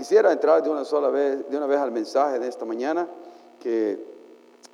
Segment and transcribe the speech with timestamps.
[0.00, 3.06] quisiera entrar de una sola vez, de una vez al mensaje de esta mañana,
[3.62, 4.02] que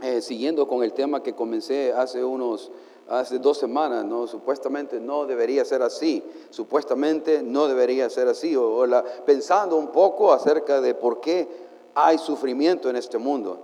[0.00, 2.71] eh, siguiendo con el tema que comencé hace unos,
[3.08, 4.28] hace dos semanas, ¿no?
[4.28, 8.86] Supuestamente no debería ser así, supuestamente no debería ser así, o,
[9.24, 11.48] pensando un poco acerca de por qué
[11.96, 13.58] hay sufrimiento en este mundo,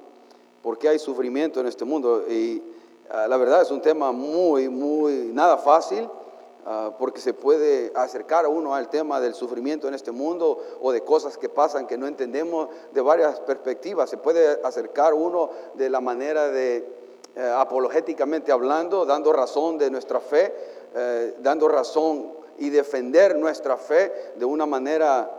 [0.64, 2.24] por qué hay sufrimiento en este mundo.
[2.28, 2.60] Y
[3.08, 6.08] ah, la verdad es un tema muy, muy, nada fácil
[6.64, 11.02] Ah, porque se puede acercar uno al tema del sufrimiento en este mundo o de
[11.02, 14.08] cosas que pasan que no entendemos de varias perspectivas.
[14.08, 16.86] Se puede acercar uno de la manera de,
[17.34, 20.54] eh, apologéticamente hablando, dando razón de nuestra fe,
[20.94, 25.38] eh, dando razón y defender nuestra fe de una manera...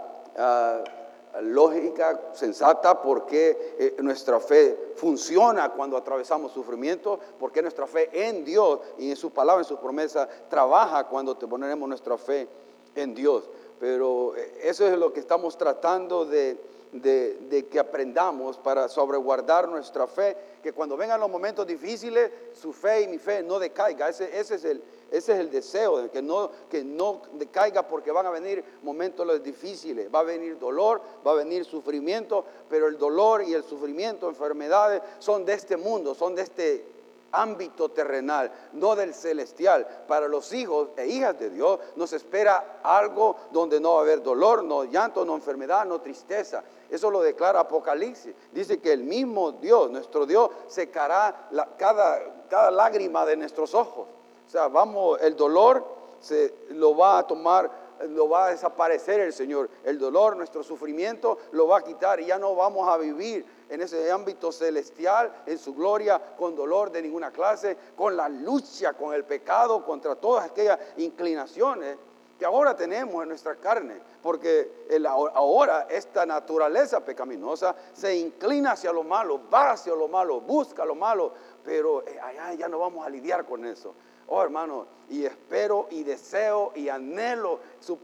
[1.42, 8.80] Lógica, sensata, porque eh, nuestra fe funciona cuando atravesamos sufrimiento, porque nuestra fe en Dios
[9.00, 12.48] y en su palabra, en sus promesas, trabaja cuando te ponemos nuestra fe
[12.94, 13.50] en Dios.
[13.80, 16.58] Pero eh, eso es lo que estamos tratando de,
[16.92, 23.02] de, que aprendamos para sobreguardar nuestra fe, que cuando vengan los momentos difíciles, su fe
[23.02, 24.08] y mi fe no decaiga.
[24.08, 28.12] Ese, ese es el, ese es el deseo, de que no, que no decaiga porque
[28.12, 32.98] van a venir momentos difíciles, va a venir dolor, va a venir sufrimiento, pero el
[32.98, 36.86] dolor y el sufrimiento, enfermedades, son de este mundo, son de este
[37.32, 39.86] ámbito terrenal, no del celestial.
[40.08, 44.24] Para los hijos e hijas de Dios nos espera algo donde no va a haber
[44.24, 46.64] dolor, no llanto, no enfermedad, no tristeza.
[46.90, 48.34] Eso lo declara Apocalipsis.
[48.52, 54.08] Dice que el mismo Dios, nuestro Dios, secará cada, cada lágrima de nuestros ojos.
[54.48, 55.86] O sea, vamos, el dolor
[56.20, 57.70] se lo va a tomar,
[58.10, 59.70] lo va a desaparecer el Señor.
[59.84, 63.82] El dolor, nuestro sufrimiento, lo va a quitar y ya no vamos a vivir en
[63.82, 69.14] ese ámbito celestial, en su gloria, con dolor de ninguna clase, con la lucha con
[69.14, 71.98] el pecado, contra todas aquellas inclinaciones
[72.38, 74.88] que ahora tenemos en nuestra carne, porque
[75.34, 80.96] ahora esta naturaleza pecaminosa se inclina hacia lo malo, va hacia lo malo, busca lo
[80.96, 81.32] malo,
[81.64, 83.94] pero eh, allá ya no vamos a lidiar con eso.
[84.28, 87.60] Oh, hermano, y espero y deseo y anhelo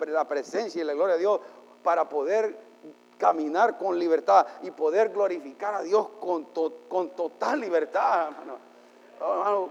[0.07, 1.40] la presencia y la gloria de Dios
[1.84, 2.57] para poder
[3.18, 8.30] caminar con libertad y poder glorificar a Dios con, total libertad,
[9.22, 9.69] oh, hermano.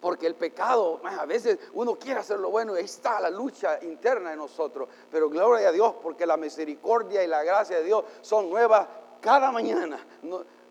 [0.00, 3.82] Porque el pecado, a veces uno quiere hacer lo bueno y ahí está la lucha
[3.82, 4.88] interna de nosotros.
[5.10, 8.86] Pero gloria a Dios porque la misericordia y la gracia de Dios son nuevas
[9.20, 9.98] cada mañana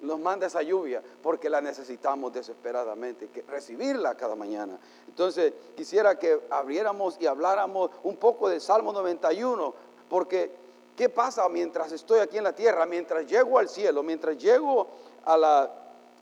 [0.02, 4.78] nos manda esa lluvia porque la necesitamos desesperadamente, que recibirla cada mañana.
[5.08, 9.74] Entonces, quisiera que abriéramos y habláramos un poco del Salmo 91,
[10.10, 10.52] porque
[10.96, 12.86] ¿qué pasa mientras estoy aquí en la tierra?
[12.86, 14.88] Mientras llego al cielo, mientras llego
[15.26, 15.72] a la,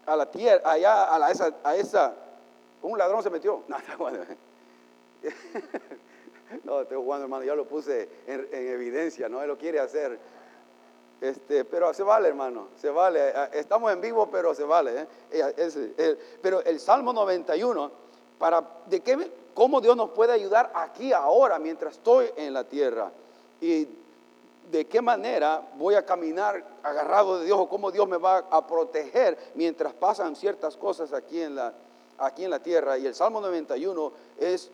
[0.06, 2.14] a la tierra, allá a, la, esa, a esa,
[2.82, 3.64] un ladrón se metió.
[5.26, 5.32] No,
[6.64, 10.20] no, estoy jugando, hermano, ya lo puse en, en evidencia, no él lo quiere hacer.
[11.22, 13.30] Este, pero se vale, hermano, se vale.
[13.30, 15.08] Eh, estamos en vivo, pero se vale.
[15.32, 16.18] ¿eh?
[16.42, 17.92] pero el Salmo 91,
[18.38, 23.12] para, ¿de qué, ¿cómo Dios nos puede ayudar aquí, ahora, mientras estoy en la tierra?
[23.62, 23.88] Y
[24.70, 28.66] de qué manera voy a caminar agarrado de Dios o cómo Dios me va a
[28.68, 31.74] proteger mientras pasan ciertas cosas aquí en la,
[32.18, 32.98] aquí en la tierra.
[32.98, 34.72] Y el Salmo 91 es,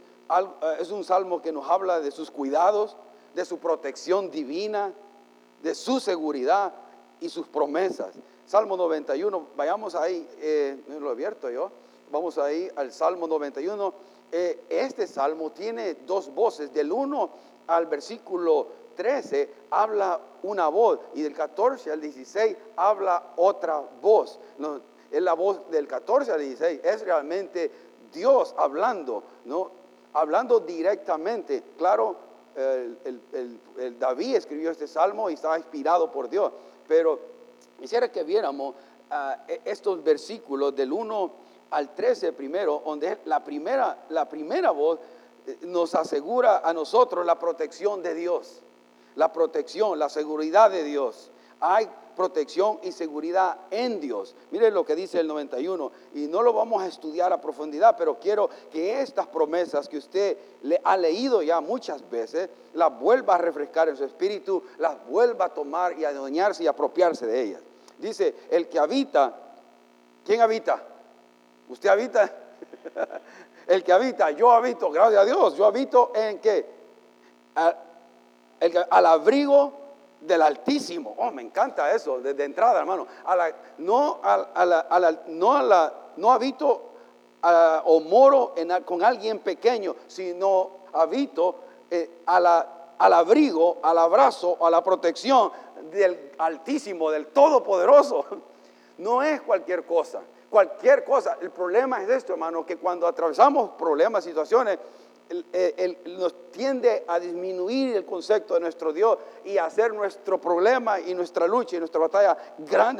[0.79, 2.95] es un salmo que nos habla de sus cuidados,
[3.35, 4.93] de su protección divina,
[5.61, 6.73] de su seguridad
[7.19, 8.15] y sus promesas.
[8.45, 11.71] Salmo 91, vayamos ahí, eh, lo abierto yo,
[12.11, 13.93] vamos ahí al Salmo 91.
[14.31, 17.29] Eh, este salmo tiene dos voces, del 1
[17.67, 24.39] al versículo 13 habla una voz y del 14 al 16 habla otra voz.
[24.57, 27.71] No, es la voz del 14 al 16, es realmente
[28.11, 29.71] Dios hablando, ¿no?
[30.13, 31.63] Hablando directamente.
[31.77, 32.15] Claro,
[32.55, 36.51] el, David escribió este salmo y estaba inspirado por Dios.
[36.87, 37.19] Pero
[37.79, 38.75] quisiera que viéramos
[39.09, 41.31] ah, e, estos versículos del 1
[41.71, 44.99] al 13 primero, donde la primera, la primera voz
[45.47, 48.61] eh, nos asegura a nosotros la protección de Dios,
[49.15, 51.31] la protección, la seguridad de Dios.
[51.61, 54.35] Hay protección y seguridad en Dios.
[54.51, 58.19] Miren lo que dice el 91 y no lo vamos a estudiar a profundidad, pero
[58.19, 63.37] quiero que estas promesas que usted le ha leído ya muchas veces, las vuelva a
[63.37, 67.61] refrescar en su espíritu, las vuelva a tomar y a adueñarse y apropiarse de ellas.
[67.97, 69.33] Dice, el que habita,
[70.25, 70.83] ¿quién habita?
[71.69, 72.31] ¿Usted habita?
[73.67, 76.81] el que habita, yo habito, gracias a Dios, yo habito en qué?
[77.53, 79.80] al abrigo
[80.21, 81.15] del Altísimo.
[81.17, 83.07] Oh, me encanta eso, desde entrada, hermano.
[83.79, 86.91] no, a, la, no, a la, no habito
[87.43, 88.53] o moro
[88.85, 91.55] con alguien pequeño, sino habito
[91.89, 95.51] eh, a la, al abrigo, al abrazo, a la protección
[95.91, 98.25] del Altísimo, del Todopoderoso.
[98.97, 101.35] No es cualquier cosa, cualquier cosa.
[101.41, 104.77] El problema es esto, hermano, que cuando atravesamos problemas, situaciones,
[106.05, 111.13] nos tiende a disminuir el concepto de nuestro Dios y a hacer nuestro problema y
[111.13, 112.37] nuestra lucha y nuestra batalla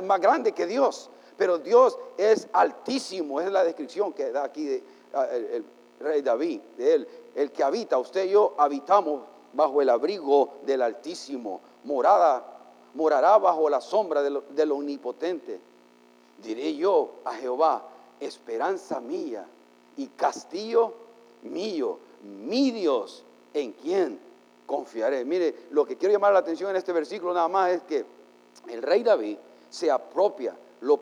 [0.04, 1.10] más grande que Dios.
[1.38, 4.82] Pero Dios es altísimo, es la descripción que da aquí
[5.14, 5.66] el,
[6.00, 7.08] rey David, de él.
[7.36, 9.22] El que habita, usted y yo habitamos
[9.54, 12.46] bajo el abrigo del Altísimo, morada,
[12.94, 15.60] morará bajo la sombra de lo omnipotente.
[16.44, 17.84] Diré yo a Jehová,
[18.20, 19.46] esperanza mía
[19.98, 20.94] y castillo
[21.44, 23.24] mío, mi Dios,
[23.54, 24.20] en quien
[24.66, 25.26] confiaré.
[25.26, 28.06] Mire, lo que quiero llamar la atención en este versículo nada más es que
[28.68, 29.38] el rey David
[29.70, 31.00] se apropia lo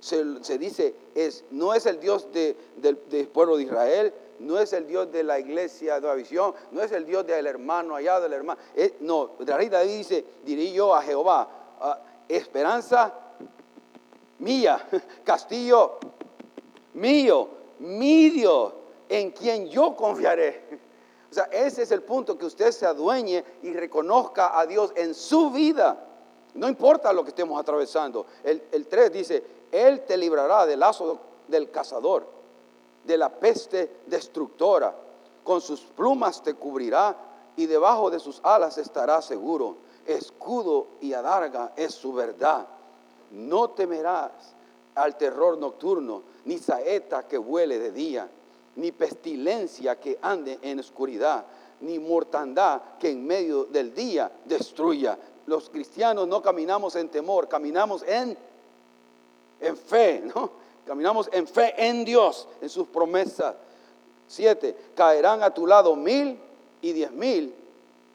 [0.00, 4.86] se, se, dice, es, no es el Dios del pueblo de Israel, no es el
[4.86, 8.32] Dios de la iglesia de la visión, no es el Dios del hermano allá, del
[8.32, 8.58] hermano.
[9.00, 11.48] no, el rey David dice, diré yo a Jehová,
[12.28, 13.12] esperanza
[14.38, 14.88] mía,
[15.24, 15.98] castillo
[16.94, 17.48] mío,
[17.80, 18.72] mi Dios,
[19.10, 20.80] en quien yo confiaré.
[21.30, 25.14] O sea, ese es el punto, que usted se adueñe y reconozca a Dios en
[25.14, 26.06] su vida.
[26.54, 28.26] No importa lo que estemos atravesando.
[28.42, 32.26] El, 3 dice, Él te librará del lazo del cazador,
[33.04, 34.94] de la peste destructora.
[35.44, 37.16] Con sus plumas te cubrirá
[37.56, 39.76] y debajo de sus alas estará seguro.
[40.06, 42.66] Escudo y adarga es su verdad.
[43.30, 44.54] No temerás
[44.94, 48.28] al terror nocturno, ni saeta que vuele de día,
[48.76, 51.44] ni pestilencia que ande en oscuridad,
[51.80, 58.02] ni mortandad que en medio del día destruya los cristianos no caminamos en temor, caminamos
[58.06, 58.36] en,
[59.60, 60.50] en fe, ¿no?
[60.86, 63.54] Caminamos en fe en Dios, en sus promesas.
[64.26, 66.38] Siete, caerán a tu lado mil
[66.80, 67.54] y diez mil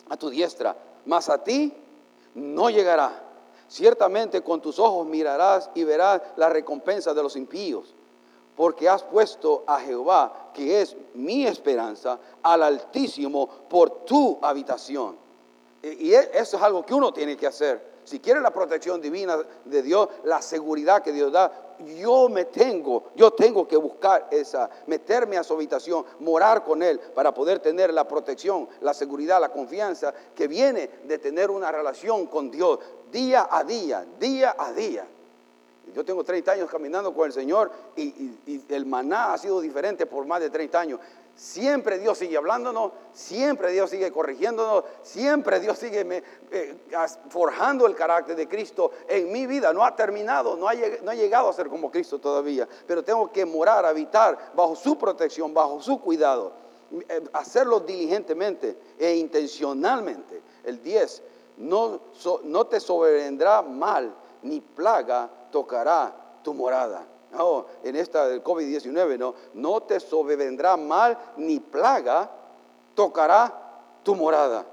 [0.10, 0.76] a tu diestra,
[1.06, 1.74] mas a ti
[2.34, 3.22] no llegará.
[3.68, 7.94] Ciertamente con tus ojos mirarás y verás la recompensa de los impíos,
[8.56, 15.18] porque has puesto a Jehová, que es mi esperanza, al Altísimo por tu habitación.
[15.84, 17.96] Y e, eso es algo que uno tiene que hacer.
[18.06, 21.52] Si quiere la protección divina de Dios, la seguridad que Dios da,
[22.00, 27.00] yo me tengo, yo tengo que buscar esa, meterme a su habitación, morar con Él
[27.00, 32.28] para poder tener la protección, la seguridad, la confianza que viene de tener una relación
[32.28, 32.80] con Dios
[33.12, 35.08] día a día, día a día.
[35.94, 38.32] Yo tengo 30 años caminando con el Señor y,
[38.70, 41.00] el maná ha sido diferente por más de 30 años.
[41.36, 46.76] Siempre Dios sigue hablándonos, siempre Dios sigue corrigiéndonos, siempre Dios sigue eh,
[47.30, 49.74] forjando el carácter de Cristo en mi vida.
[49.74, 53.86] No ha terminado, no ha, llegado a ser como Cristo todavía, pero tengo que morar,
[53.86, 56.54] habitar bajo su protección, bajo su cuidado,
[57.10, 60.42] eh, hacerlo diligentemente e intencionalmente.
[60.64, 61.22] El 10,
[61.58, 62.00] no,
[62.46, 66.14] no te sobrevendrá mal, ni plaga tocará
[66.44, 67.06] tu morada
[67.84, 72.30] en esta del COVID-19, no, no te sobrevendrá mal ni plaga,
[72.94, 73.54] tocará
[74.04, 74.66] tu morada.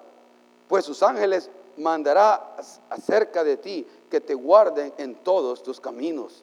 [0.69, 2.57] Pues sus ángeles mandará
[2.91, 6.43] acerca de ti que te guarden en todos tus caminos.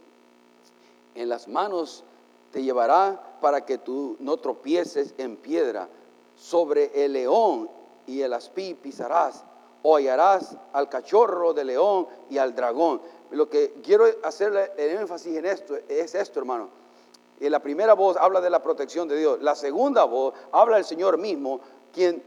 [1.16, 2.04] En las manos
[2.52, 5.88] te llevará para que tú no tropieces en piedra.
[6.38, 7.70] Sobre el león
[8.08, 9.44] y el aspí pisarás,
[9.84, 15.38] o hallarás al cachorro de león y al dragón lo que quiero hacerle el énfasis
[15.38, 16.70] en esto es esto, hermano.
[17.40, 19.42] Y la primera voz habla de la protección de Dios.
[19.42, 21.62] La segunda voz habla del Señor mismo,
[21.94, 22.22] quien,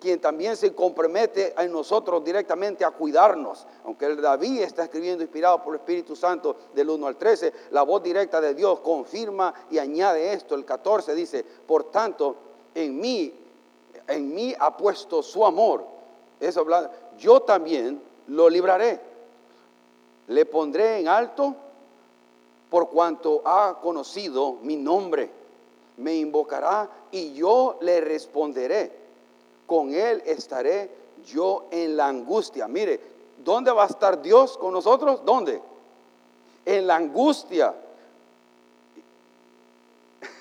[0.00, 3.66] quien también se compromete a nosotros directamente a cuidarnos.
[3.84, 7.82] Aunque el David está escribiendo inspirado por el Espíritu Santo del 1 al 13, la
[7.82, 10.54] voz directa de Dios confirma y añade esto.
[10.54, 12.36] El 14 dice, por tanto,
[12.74, 13.32] en mí,
[14.08, 15.84] en mí ha puesto su amor.
[16.40, 19.15] Eso habla, yo también lo libraré
[20.28, 21.54] le pondré en alto
[22.70, 25.30] por cuanto ha conocido mi nombre.
[25.98, 28.92] Me invocará y yo le responderé.
[29.66, 30.90] Con él estaré
[31.24, 32.68] yo en la angustia.
[32.68, 33.00] Mire,
[33.38, 35.24] ¿dónde va a estar Dios con nosotros?
[35.24, 35.60] ¿Dónde?
[36.64, 37.74] En la angustia.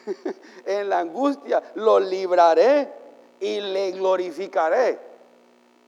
[0.65, 2.91] en la angustia lo libraré
[3.39, 4.99] y le glorificaré.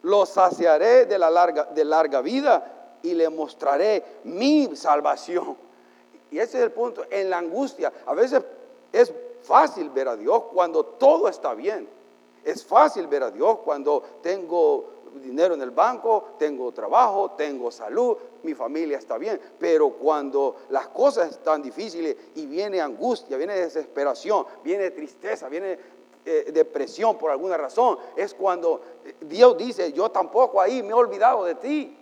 [0.03, 5.57] Lo saciaré de la larga, de larga vida y le mostraré mi salvación.
[6.31, 7.91] Y ese es el punto, en la angustia.
[8.05, 8.43] A veces
[8.91, 9.13] es
[9.43, 11.87] fácil ver a Dios cuando todo está bien.
[12.43, 18.17] Es fácil ver a Dios cuando tengo dinero en el banco, tengo trabajo, tengo salud,
[18.43, 19.39] mi familia está bien.
[19.57, 25.77] Pero cuando las cosas están difíciles y viene angustia, viene desesperación, viene tristeza, viene
[26.25, 28.81] eh, depresión por alguna razón, es cuando
[29.21, 31.96] Dios dice, yo tampoco ahí me he olvidado de ti.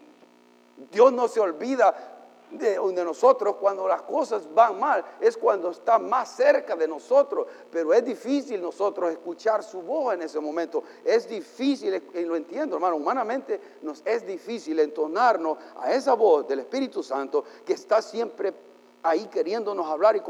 [0.92, 2.16] Dios no se olvida
[2.52, 7.94] de, nosotros cuando las cosas van mal, es cuando está más cerca de nosotros, pero
[7.94, 10.84] es difícil nosotros escuchar su voz en ese momento.
[11.04, 16.60] Es difícil, y lo entiendo hermano, humanamente nos es difícil entonarnos a esa voz del
[16.60, 18.54] Espíritu Santo que está siempre
[19.04, 20.22] ahí queriéndonos hablar y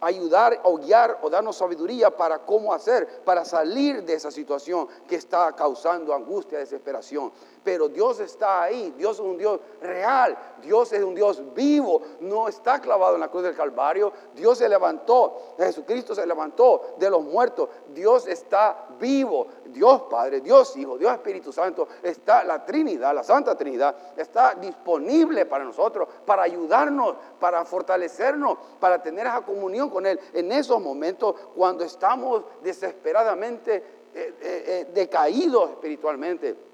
[0.00, 5.16] ayudar o guiar o darnos sabiduría para cómo hacer, para salir de esa situación que
[5.16, 7.32] está causando angustia, desesperación.
[7.64, 12.46] Pero Dios está ahí, Dios es un Dios real, Dios es un Dios vivo, no
[12.46, 17.22] está clavado en la cruz del Calvario, Dios se levantó, Jesucristo se levantó de los
[17.22, 23.24] muertos, Dios está vivo, Dios Padre, Dios Hijo, Dios Espíritu Santo, está la Trinidad, la
[23.24, 30.04] Santa Trinidad, está disponible para nosotros, para ayudarnos, para fortalecernos, para tener esa comunión con
[30.04, 36.73] Él en esos momentos cuando estamos desesperadamente eh, eh, eh, decaídos espiritualmente.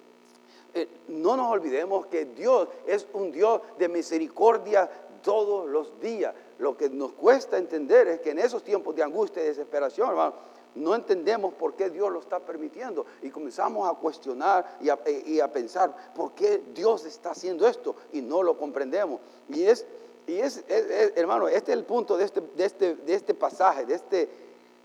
[1.08, 4.90] No nos olvidemos que Dios es un Dios de misericordia
[5.22, 6.34] todos los días.
[6.58, 10.34] Lo que nos cuesta entender es que en esos tiempos de angustia y desesperación, hermano,
[10.74, 16.12] no entendemos por qué Dios lo está permitiendo y comenzamos a cuestionar y a, pensar
[16.14, 19.20] por qué Dios está haciendo esto y no lo comprendemos.
[19.48, 19.84] Y es,
[20.26, 23.94] y es, hermano, este es el punto de este, de este, de este pasaje, de
[23.94, 24.28] este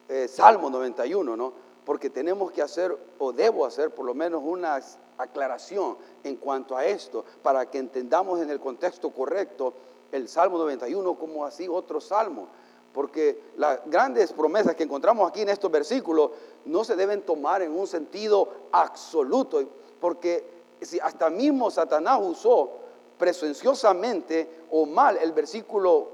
[0.10, 1.54] eh, Salmo 91, ¿no?
[1.86, 4.82] Porque tenemos que hacer, o debo hacer por lo menos una
[5.18, 9.74] aclaración en cuanto a esto, para que entendamos en el contexto correcto
[10.12, 12.48] el Salmo 91 como así otro salmo.
[12.94, 16.32] Porque las grandes promesas que encontramos aquí en estos versículos
[16.66, 19.62] no se deben tomar en un sentido absoluto,
[20.00, 22.72] porque si hasta mismo Satanás usó
[23.18, 26.08] presenciosamente o mal el versículo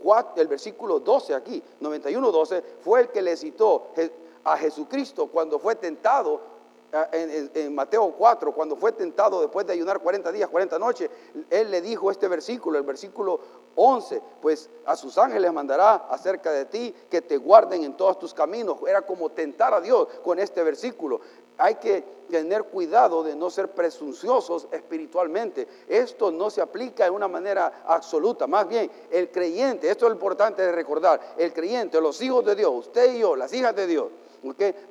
[0.00, 3.88] 4, el versículo 12 aquí, 91 12, fue el que le citó
[4.44, 6.40] a Jesucristo cuando fue tentado
[7.12, 11.10] en, en, Mateo 4, cuando fue tentado después de ayunar 40 días, 40 noches,
[11.50, 13.40] él le dijo este versículo, el versículo
[13.74, 18.34] 11, pues a sus ángeles mandará acerca de ti que te guarden en todos tus
[18.34, 18.78] caminos.
[18.86, 21.20] Era como tentar a Dios con este versículo.
[21.56, 25.68] Hay que tener cuidado de no ser presunciosos espiritualmente.
[25.88, 28.46] Esto no se aplica de una manera absoluta.
[28.46, 32.56] Más bien, el creyente, esto es lo importante de recordar, el creyente, los hijos de
[32.56, 34.08] Dios, usted y yo, las hijas de Dios,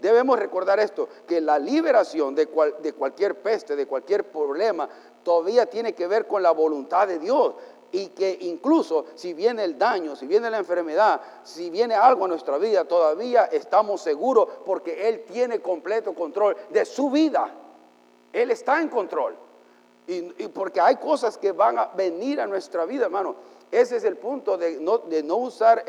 [0.01, 2.47] Debemos recordar esto, que la liberación de,
[2.81, 4.89] de cualquier peste, de cualquier problema,
[5.23, 7.53] todavía tiene que ver con la voluntad de Dios
[7.91, 12.27] y que incluso si viene el daño, si viene la enfermedad, si viene algo a
[12.27, 17.49] nuestra vida, todavía estamos seguros porque Él tiene completo control de su vida.
[18.33, 19.35] Él está en control.
[20.07, 23.35] Y, porque hay cosas que van a venir a nuestra vida, hermano.
[23.71, 25.83] Ese es el punto de no, usar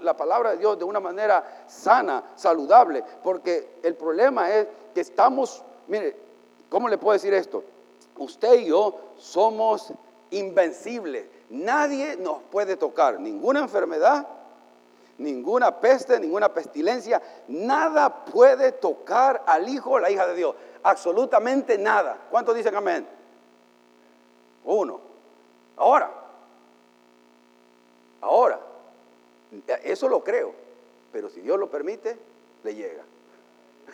[0.00, 5.62] la palabra de Dios de una manera sana, saludable, porque el problema es que estamos,
[5.88, 6.16] mire,
[6.68, 7.64] ¿cómo le puedo decir esto?
[8.16, 9.92] Usted y yo somos
[10.30, 11.26] invencibles.
[11.50, 14.26] Nadie nos puede tocar, ninguna enfermedad,
[15.18, 20.54] ninguna peste, ninguna pestilencia, nada puede tocar al Hijo o la hija de Dios.
[20.84, 22.16] Absolutamente nada.
[22.30, 23.06] ¿Cuántos dicen amén?
[24.64, 25.00] Uno.
[25.76, 26.10] Ahora,
[28.20, 28.60] ahora,
[29.82, 30.52] eso lo creo,
[31.12, 32.16] pero si Dios lo permite,
[32.62, 33.04] le llega.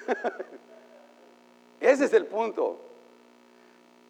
[1.80, 2.78] Ese es el punto.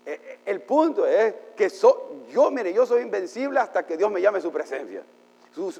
[0.04, 1.70] Eh, eh, el punto es que
[2.30, 5.02] yo, mire, yo soy invencible hasta que Dios me llame su presencia.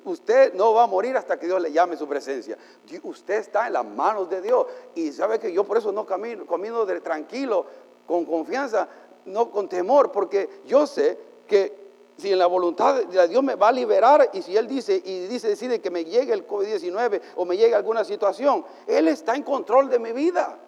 [0.05, 2.59] Usted no va a morir hasta que Dios le llame su presencia.
[3.03, 4.67] Usted está en las manos de Dios.
[4.95, 7.65] Y sabe que yo por eso no camino, camino de, tranquilo,
[8.07, 8.89] con confianza,
[9.25, 11.82] no con temor, porque yo sé que
[12.23, 15.27] si en la voluntad de Dios me va a liberar y si Él dice y
[15.27, 19.43] dice, decide que me llegue el COVID-19 o me llegue alguna situación, Él está en
[19.43, 20.59] control de mi vida.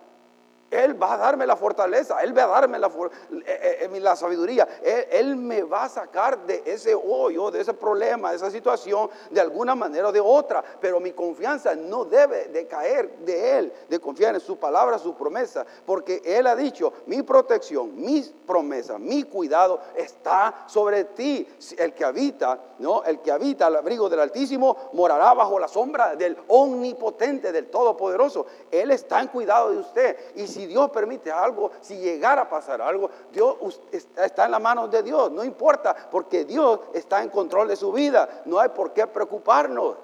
[0.75, 4.69] Él va a darme la fortaleza, Él va a darme la, eh, eh, la sabiduría,
[4.83, 9.40] él, me va a sacar de ese hoyo, de ese problema, de esa situación, de
[9.40, 10.62] alguna manera o de otra.
[10.81, 15.14] Pero mi confianza no debe de caer de Él, de confiar en su palabra, su
[15.14, 21.47] promesa, porque Él ha dicho, mi protección, mis promesas, mi cuidado está sobre ti.
[21.78, 23.04] El que habita, ¿no?
[23.04, 28.47] El que habita al abrigo del Altísimo morará bajo la sombra del omnipotente, del Todopoderoso.
[28.71, 30.16] Él está en cuidado de usted.
[30.37, 33.80] Y si Dios permite algo, si llegara a pasar algo, Dios
[34.16, 37.92] está en la mano de Dios, no importa, porque Dios está en control de su
[37.92, 39.97] vida, no hay por qué preocuparnos.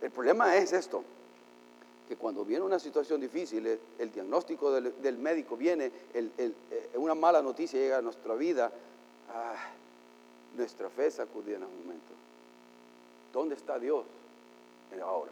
[0.00, 1.04] El problema es esto,
[2.08, 6.52] que cuando viene una situación difícil, el, diagnóstico del, médico viene, eh,
[6.94, 8.70] una mala noticia llega a nuestra vida,
[9.32, 9.54] ah,
[10.56, 12.12] nuestra fe sacudida en un momento.
[13.32, 14.04] ¿Dónde está Dios
[15.02, 15.30] ahora?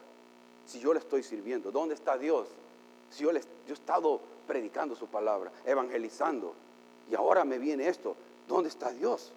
[0.66, 2.46] Si yo le estoy sirviendo, ¿dónde está Dios?
[3.10, 6.54] Si yo, les, yo he estado predicando su palabra, evangelizando,
[7.10, 8.14] y ahora me viene esto,
[8.48, 9.32] ¿dónde está Dios?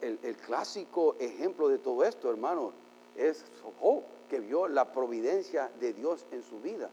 [0.00, 2.72] El, clásico ejemplo de todo esto, hermano,
[3.16, 3.44] es
[3.80, 6.88] Job, que vio la providencia de Dios en su vida.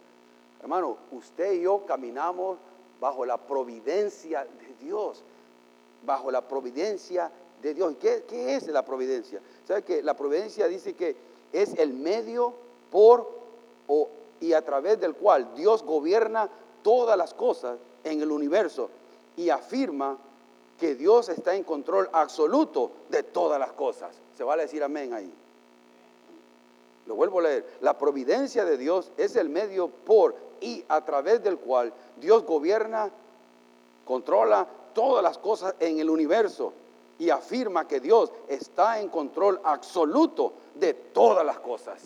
[0.61, 2.57] Hermano, usted y yo caminamos
[2.99, 5.23] bajo la providencia de Dios,
[6.05, 7.95] bajo la providencia de Dios.
[8.01, 9.39] ¿Qué, qué es la providencia?
[9.65, 11.15] ¿Sabe que la providencia dice que
[11.53, 12.53] es el medio
[12.91, 13.29] por
[13.87, 16.49] o, y a través del cual Dios gobierna
[16.83, 18.89] todas las cosas en el universo
[19.35, 20.17] y afirma
[20.79, 24.15] que Dios está en control absoluto de todas las cosas.
[24.37, 25.33] Se va a decir amén ahí.
[27.07, 27.65] Lo vuelvo a leer.
[27.81, 33.09] La providencia de Dios es el medio por y a través del cual Dios gobierna,
[34.05, 36.73] controla todas las cosas en el universo
[37.19, 41.99] y afirma que Dios está en control absoluto de todas las cosas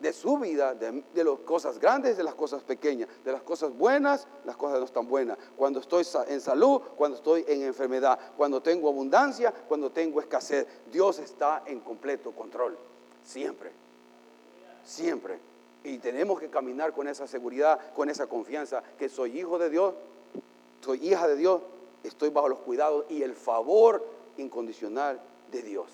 [0.00, 4.26] de su vida, de, las cosas grandes, de las cosas pequeñas, de las cosas buenas,
[4.44, 5.36] las cosas no están buenas.
[5.56, 10.66] Cuando estoy en salud, cuando estoy en enfermedad, cuando tengo abundancia, cuando tengo escasez.
[10.92, 12.78] Dios está en completo control.
[13.24, 13.72] Siempre.
[14.84, 15.38] Siempre.
[15.84, 19.94] Y tenemos que caminar con esa seguridad, con esa confianza, que soy hijo de Dios,
[20.80, 21.62] soy hija de Dios,
[22.04, 24.04] estoy bajo los cuidados y el favor
[24.36, 25.86] incondicional de Dios.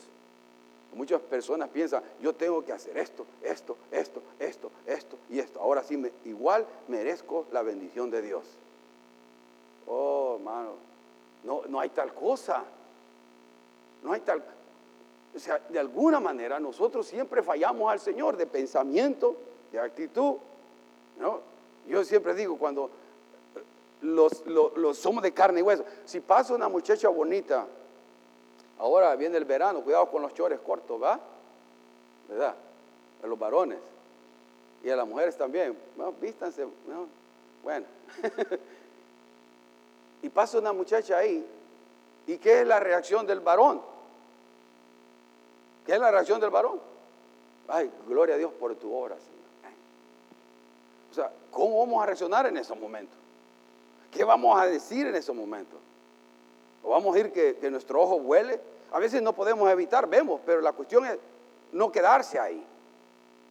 [0.95, 5.61] Muchas personas piensan, yo tengo que hacer esto, esto, esto, esto, esto y esto.
[5.61, 8.45] Ahora sí, me, igual merezco la bendición de Dios.
[9.87, 10.73] Oh, hermano,
[11.43, 12.65] no, no hay tal cosa.
[14.03, 14.43] No hay tal...
[15.35, 19.35] O sea, de alguna manera nosotros siempre fallamos al Señor de pensamiento,
[19.73, 20.37] de actitud.
[21.19, 21.41] ¿no?
[21.89, 22.91] Yo siempre digo, cuando
[24.01, 27.67] los, los somos de carne y hueso, si pasa una muchacha bonita,
[28.79, 31.21] Ahora viene el verano, cuidado con los chores cortos, ¿va?
[32.29, 32.55] ¿Verdad?
[33.23, 33.79] A los varones.
[34.83, 35.77] Y a las mujeres también.
[35.97, 36.67] Bueno, vístanse.
[37.63, 37.87] Bueno.
[40.23, 41.47] y pasa una muchacha ahí.
[42.27, 43.81] ¿Y qué es la reacción del varón?
[45.87, 46.81] ¿Qué es la reacción del varón?
[47.69, 49.35] Ay, gloria a Dios por tu obra, Señor.
[51.11, 53.17] O sea, ¿cómo vamos a reaccionar en esos momentos?
[54.11, 55.79] ¿Qué vamos a decir en esos momentos?
[56.85, 58.61] O vamos a ir que, nuestro ojo huele.
[58.93, 61.19] A veces no podemos evitar, vemos, pero la cuestión es
[61.73, 62.65] no quedarse ahí.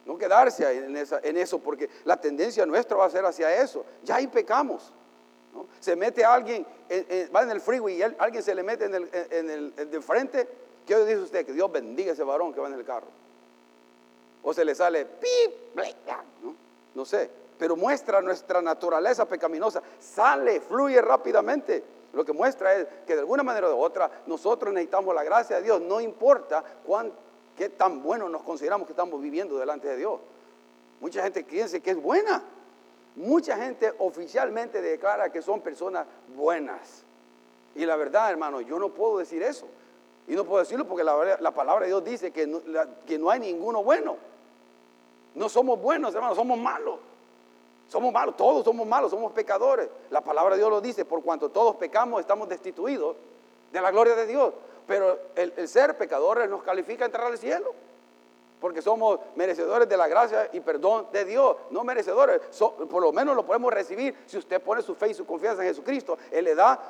[0.06, 3.84] No quedarse ahí en, eso, porque la tendencia nuestra va a ser hacia eso.
[4.02, 4.92] Ya ahí pecamos.
[5.80, 6.66] Se mete alguien,
[7.34, 10.48] va en el freeway y alguien se le mete en el, de frente.
[10.86, 11.46] ¿Qué dice usted?
[11.46, 13.06] Que Dios bendiga a ese varón que va en el carro.
[14.42, 15.52] O se le sale pip,
[16.94, 17.30] no sé.
[17.58, 19.82] Pero muestra nuestra naturaleza pecaminosa.
[19.98, 21.93] Sale, fluye rápidamente.
[22.14, 25.56] Lo que muestra es que de alguna manera o de otra nosotros necesitamos la gracia
[25.56, 27.12] de Dios, no importa cuán,
[27.56, 30.20] qué tan bueno nos consideramos que estamos viviendo delante de Dios.
[31.00, 32.42] Mucha gente piensa que es buena.
[33.16, 37.04] Mucha gente oficialmente declara que son personas buenas.
[37.74, 39.66] Y la verdad, hermano, yo no puedo decir eso.
[40.26, 42.50] Y no puedo decirlo porque la, palabra de Dios dice que
[43.06, 44.16] que no hay ninguno bueno.
[45.34, 46.98] No somos buenos, hermano, somos malos.
[47.88, 49.88] Somos malos, todos somos malos, somos pecadores.
[50.10, 53.16] La palabra de Dios lo dice, por cuanto todos pecamos, estamos destituidos
[53.72, 54.54] de la gloria de Dios.
[54.86, 57.72] Pero el, ser pecadores nos califica a entrar al cielo
[58.60, 63.36] porque somos merecedores de la gracia y perdón de Dios, no merecedores, por lo menos
[63.36, 66.16] lo podemos recibir si usted pone su fe y su confianza en Jesucristo.
[66.30, 66.80] Él le da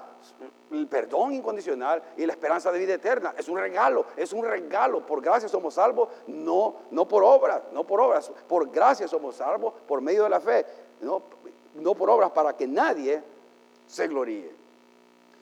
[0.70, 3.34] el perdón incondicional y la esperanza de vida eterna.
[3.36, 5.04] Es un regalo, es un regalo.
[5.04, 9.74] Por gracia somos salvos, no, no por obras, no por obras, por gracia somos salvos
[9.88, 10.64] por medio de la fe,
[11.04, 13.22] no, por obras para que nadie
[13.86, 14.50] se gloríe.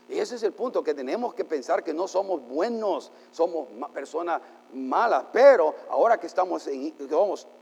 [0.08, 4.42] Y ese es el punto, que tenemos que pensar que no somos buenos, somos personas
[4.74, 6.68] malas, pero ahora que estamos,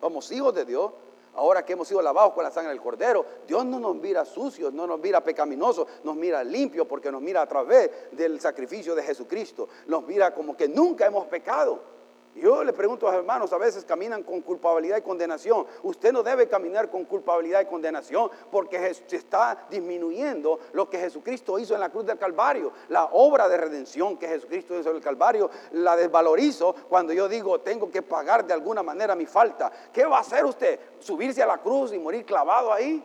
[0.01, 0.91] somos, hijos de Dios,
[1.35, 4.73] ahora que hemos sido lavados con la sangre del cordero, Dios no nos mira sucios,
[4.73, 9.03] no nos mira pecaminosos, nos mira limpios porque nos mira a través del sacrificio de
[9.03, 12.00] Jesucristo, nos mira como que nunca hemos pecado.
[12.37, 15.67] Yo le pregunto a los hermanos, a veces caminan con culpabilidad y condenación.
[15.83, 21.59] Usted no debe caminar con culpabilidad y condenación porque se está disminuyendo lo que Jesucristo
[21.59, 22.73] hizo en la cruz del Calvario.
[22.89, 27.61] La obra de redención que Jesucristo hizo en el Calvario la desvalorizo cuando yo digo
[27.61, 29.73] tengo que pagar de alguna manera mi falta.
[29.93, 30.79] ¿Qué va a hacer usted?
[31.01, 33.03] ¿Subirse a la cruz y morir clavado ahí?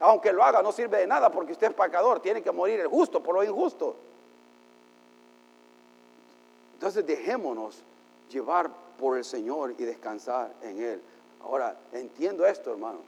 [0.00, 2.88] Aunque lo haga no sirve de nada porque usted es pecador, tiene que morir el
[2.88, 3.94] justo por lo injusto.
[6.74, 7.82] Entonces dejémonos
[8.30, 11.00] llevar por el Señor y descansar en Él.
[11.42, 12.98] Ahora, entiendo esto, hermano.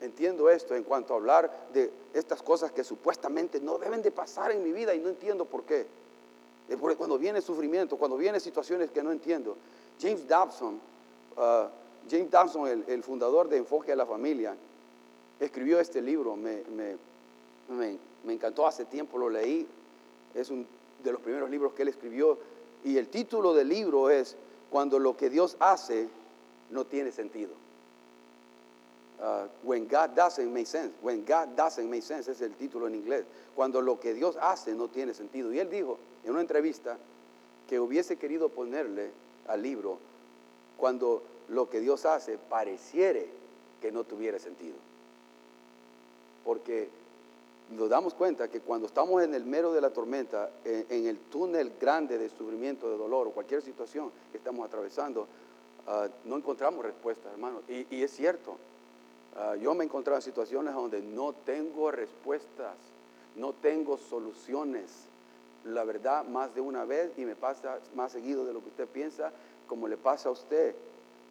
[0.00, 4.50] Entiendo esto en cuanto a hablar de estas cosas que supuestamente no deben de pasar
[4.50, 5.86] en mi vida y no entiendo por qué.
[6.80, 9.56] Porque cuando viene sufrimiento, cuando vienen situaciones que no entiendo.
[10.00, 10.80] James Dobson,
[11.36, 11.68] uh,
[12.10, 14.56] James Dobson, el, fundador de Enfoque a la Familia,
[15.38, 16.62] escribió este libro, me,
[17.68, 19.66] me encantó, hace tiempo lo leí,
[20.34, 20.66] es un
[21.04, 22.38] de los primeros libros que él escribió,
[22.82, 24.36] y el título del libro es
[24.74, 26.08] Cuando lo que Dios hace
[26.70, 27.52] no tiene sentido.
[29.20, 30.92] Uh, when God doesn't make sense.
[31.00, 33.24] When God doesn't make sense es el título en inglés.
[33.54, 35.52] Cuando lo que Dios hace no tiene sentido.
[35.52, 36.98] Y él dijo en una entrevista
[37.68, 39.12] que hubiese querido ponerle
[39.46, 40.00] al libro
[40.76, 43.28] cuando lo que Dios hace pareciere
[43.80, 44.74] que no tuviera sentido.
[46.44, 46.88] Porque
[47.70, 51.72] nos damos cuenta que cuando estamos en el mero de la tormenta, en, el túnel
[51.80, 57.32] grande de sufrimiento, de dolor o cualquier situación que estamos atravesando, uh, no encontramos respuestas,
[57.32, 57.62] hermano.
[57.68, 58.56] Y, es cierto,
[59.36, 62.74] uh, yo me he encontrado en situaciones donde no tengo respuestas,
[63.36, 65.06] no tengo soluciones.
[65.64, 68.86] La verdad, más de una vez, y me pasa más seguido de lo que usted
[68.86, 69.32] piensa,
[69.66, 70.74] como le pasa a usted.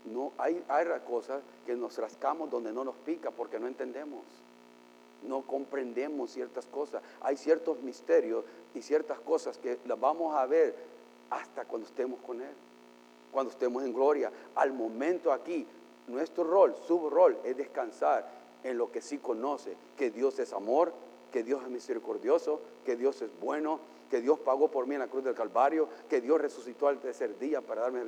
[0.05, 4.23] No, hay, hay cosas que nos rascamos donde no nos pica porque no entendemos
[5.27, 7.01] no comprendemos ciertas cosas.
[7.21, 10.75] Hay ciertos misterios y ciertas cosas que las vamos a ver
[11.29, 12.53] hasta cuando estemos con Él,
[13.31, 14.31] cuando estemos en gloria.
[14.55, 15.65] Al momento aquí,
[16.07, 18.29] nuestro rol, su rol es descansar
[18.63, 20.93] en lo que sí conoce, que Dios es amor,
[21.31, 23.79] que Dios es misericordioso, que Dios es bueno,
[24.13, 27.39] que Dios pagó por mí en la cruz del Calvario, que Dios resucitó al tercer
[27.39, 28.03] día para darme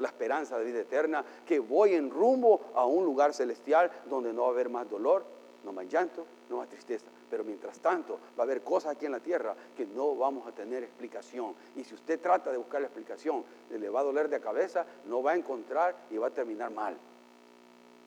[0.00, 4.42] la esperanza de vida eterna, que voy en rumbo a un lugar celestial donde no
[4.42, 5.24] va a haber más dolor,
[5.64, 7.06] no más llanto, no más tristeza.
[7.30, 10.52] Pero mientras tanto va a haber cosas aquí en la tierra que no vamos a
[10.52, 11.54] tener explicación.
[11.76, 15.22] Y si usted trata de buscar la explicación, le va a doler de cabeza, no
[15.22, 16.96] va a encontrar y va a terminar mal.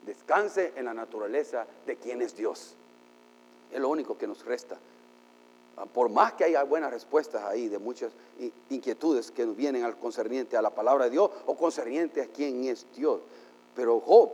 [0.05, 2.75] Descanse en la naturaleza de quien es Dios.
[3.71, 4.77] Es lo único que nos resta.
[5.77, 8.11] Ah, por más que haya buenas respuestas ahí de muchas
[8.69, 12.63] inquietudes que nos vienen al concerniente a la palabra de Dios o concerniente a quién
[12.65, 13.21] es Dios.
[13.75, 14.31] Pero Job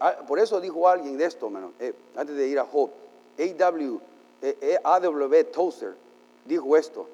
[0.00, 2.90] Ah, por eso dijo alguien de esto, eh, antes de ir a Job.
[3.38, 4.00] A.W.
[4.42, 5.94] Eh, eh, Tozer
[6.44, 7.06] dijo esto.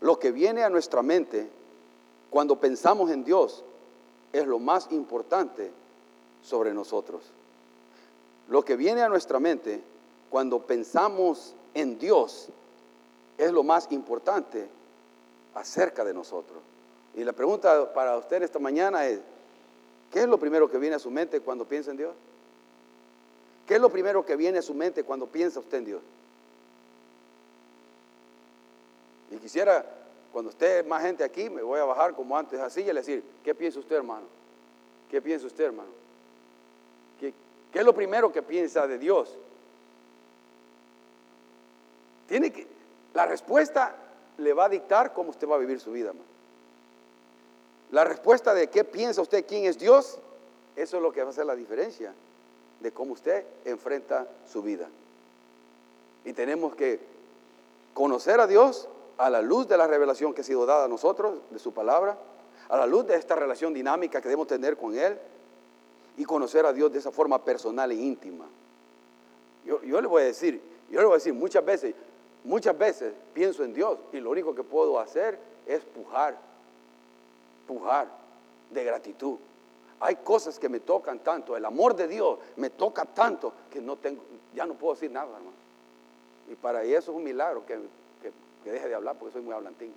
[0.00, 1.48] Lo que viene a nuestra mente
[2.30, 3.62] cuando pensamos en Dios
[4.32, 5.70] es lo más importante
[6.42, 7.22] sobre nosotros.
[8.48, 9.80] Lo que viene a nuestra mente
[10.30, 12.48] cuando pensamos en Dios
[13.38, 14.68] es lo más importante
[15.54, 16.58] acerca de nosotros.
[17.14, 19.20] Y la pregunta para usted esta mañana es,
[20.12, 22.14] ¿Qué es lo primero que viene a su mente cuando piensa en Dios?
[23.66, 26.02] ¿Qué es lo primero que viene a su mente cuando piensa usted en Dios?
[29.30, 29.86] Y quisiera,
[30.30, 33.24] cuando esté más gente aquí, me voy a bajar como antes así y le decir,
[33.42, 34.26] ¿qué piensa usted, hermano?
[35.10, 35.88] ¿Qué piensa usted, hermano?
[37.18, 37.32] ¿Qué,
[37.72, 39.34] ¿Qué, es lo primero que piensa de Dios?
[42.28, 42.66] Tiene que,
[43.14, 43.96] la respuesta
[44.36, 46.31] le va a dictar cómo usted va a vivir su vida, hermano.
[47.92, 50.18] La respuesta de qué piensa usted, quién es Dios,
[50.76, 52.14] eso es lo que va a hacer la diferencia
[52.80, 54.88] de cómo usted enfrenta su vida.
[56.24, 56.98] Y tenemos que
[57.92, 61.34] conocer a Dios a la luz de la revelación que ha sido dada a nosotros,
[61.50, 62.16] de su palabra,
[62.70, 65.18] a la luz de esta relación dinámica que debemos tener con Él
[66.16, 68.46] y conocer a Dios de esa forma personal e íntima.
[69.66, 71.94] Yo, yo le voy a decir, yo le voy a decir muchas veces,
[72.42, 76.51] muchas veces pienso en Dios y lo único que puedo hacer es pujar
[78.70, 79.38] de gratitud.
[80.00, 83.96] Hay cosas que me tocan tanto, el amor de Dios me toca tanto que no
[83.96, 84.22] tengo,
[84.54, 85.52] ya no puedo decir nada, hermano.
[86.50, 87.78] Y para eso es un milagro que,
[88.64, 89.92] deje de hablar porque soy muy hablantín.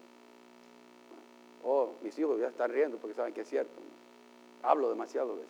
[1.64, 3.74] Oh, mis hijos ya están riendo porque saben que es cierto.
[4.62, 5.50] Hablo demasiado veces.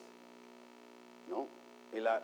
[1.29, 1.47] ¿No?
[1.93, 2.21] Y la,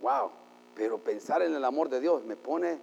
[0.00, 0.30] wow,
[0.74, 2.78] pero pensar en el amor de Dios me pone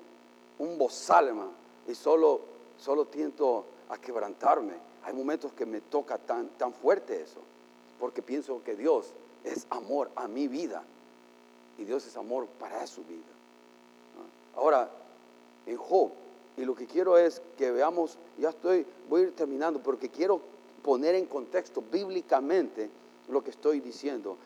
[0.57, 1.51] un bozal, hermano.
[1.87, 2.41] Y solo,
[2.77, 7.41] solo tiento a quebrantarme hay momentos que me toca tan, tan fuerte eso,
[7.99, 10.83] porque pienso que Dios es amor a mi vida
[11.77, 13.23] y Dios es amor para su vida.
[14.55, 14.89] Ahora,
[15.65, 16.11] en Job,
[16.57, 20.41] y lo que quiero es que veamos, ya estoy, voy a ir terminando, porque quiero
[20.83, 22.89] poner en contexto bíblicamente
[23.29, 24.37] lo que estoy diciendo.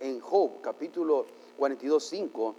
[0.00, 1.26] En, Job, capítulo
[1.58, 2.54] 42, 5,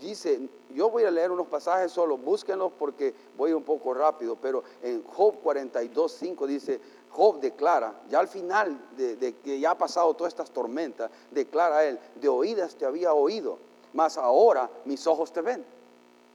[0.00, 4.62] dice, yo voy a leer unos pasajes solo, búsquenlos porque voy un poco rápido, pero
[4.82, 6.80] en Job 42, 5 dice,
[7.10, 11.98] Job declara, ya al final de, que ya ha pasado todas estas tormentas, declara él,
[12.16, 13.58] de oídas te había oído,
[13.92, 15.64] mas ahora mis ojos te ven.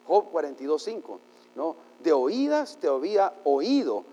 [0.08, 1.20] Job 42, 5,
[1.56, 1.76] ¿no?
[2.02, 4.06] De oídas te había oído,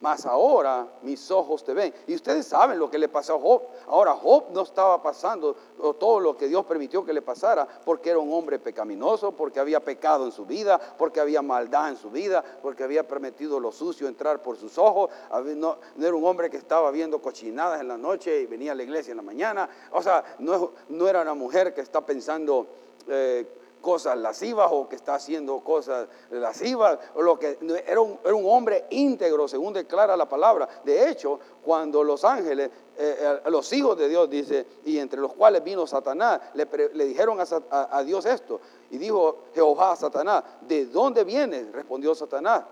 [0.00, 1.94] mas ahora mis ojos te ven.
[2.06, 3.62] Y ustedes saben lo que le pasó a Job.
[3.86, 5.54] Ahora Job no estaba pasando
[5.98, 9.80] todo lo que Dios permitió que le pasara porque era un hombre pecaminoso, porque había
[9.80, 14.08] pecado en su vida, porque había maldad en su vida, porque había permitido lo sucio
[14.08, 15.10] entrar por sus ojos.
[15.56, 18.82] No, era un hombre que estaba viendo cochinadas en la noche y venía a la
[18.82, 19.68] iglesia en la mañana.
[19.92, 22.66] O sea, no, era una mujer que está pensando
[23.08, 23.46] eh,
[23.84, 28.46] cosas lascivas o que está haciendo cosas lascivas, o lo que era un, era un
[28.46, 30.66] hombre íntegro, según declara la palabra.
[30.82, 35.34] De hecho, cuando los ángeles, eh, eh, los hijos de Dios, dice, y entre los
[35.34, 36.64] cuales vino Satanás, le,
[37.04, 37.38] dijeron
[37.70, 38.58] a, Dios esto,
[38.90, 41.70] y dijo Jehová a Satanás, ¿de dónde vienes?
[41.70, 42.64] Respondió Satanás,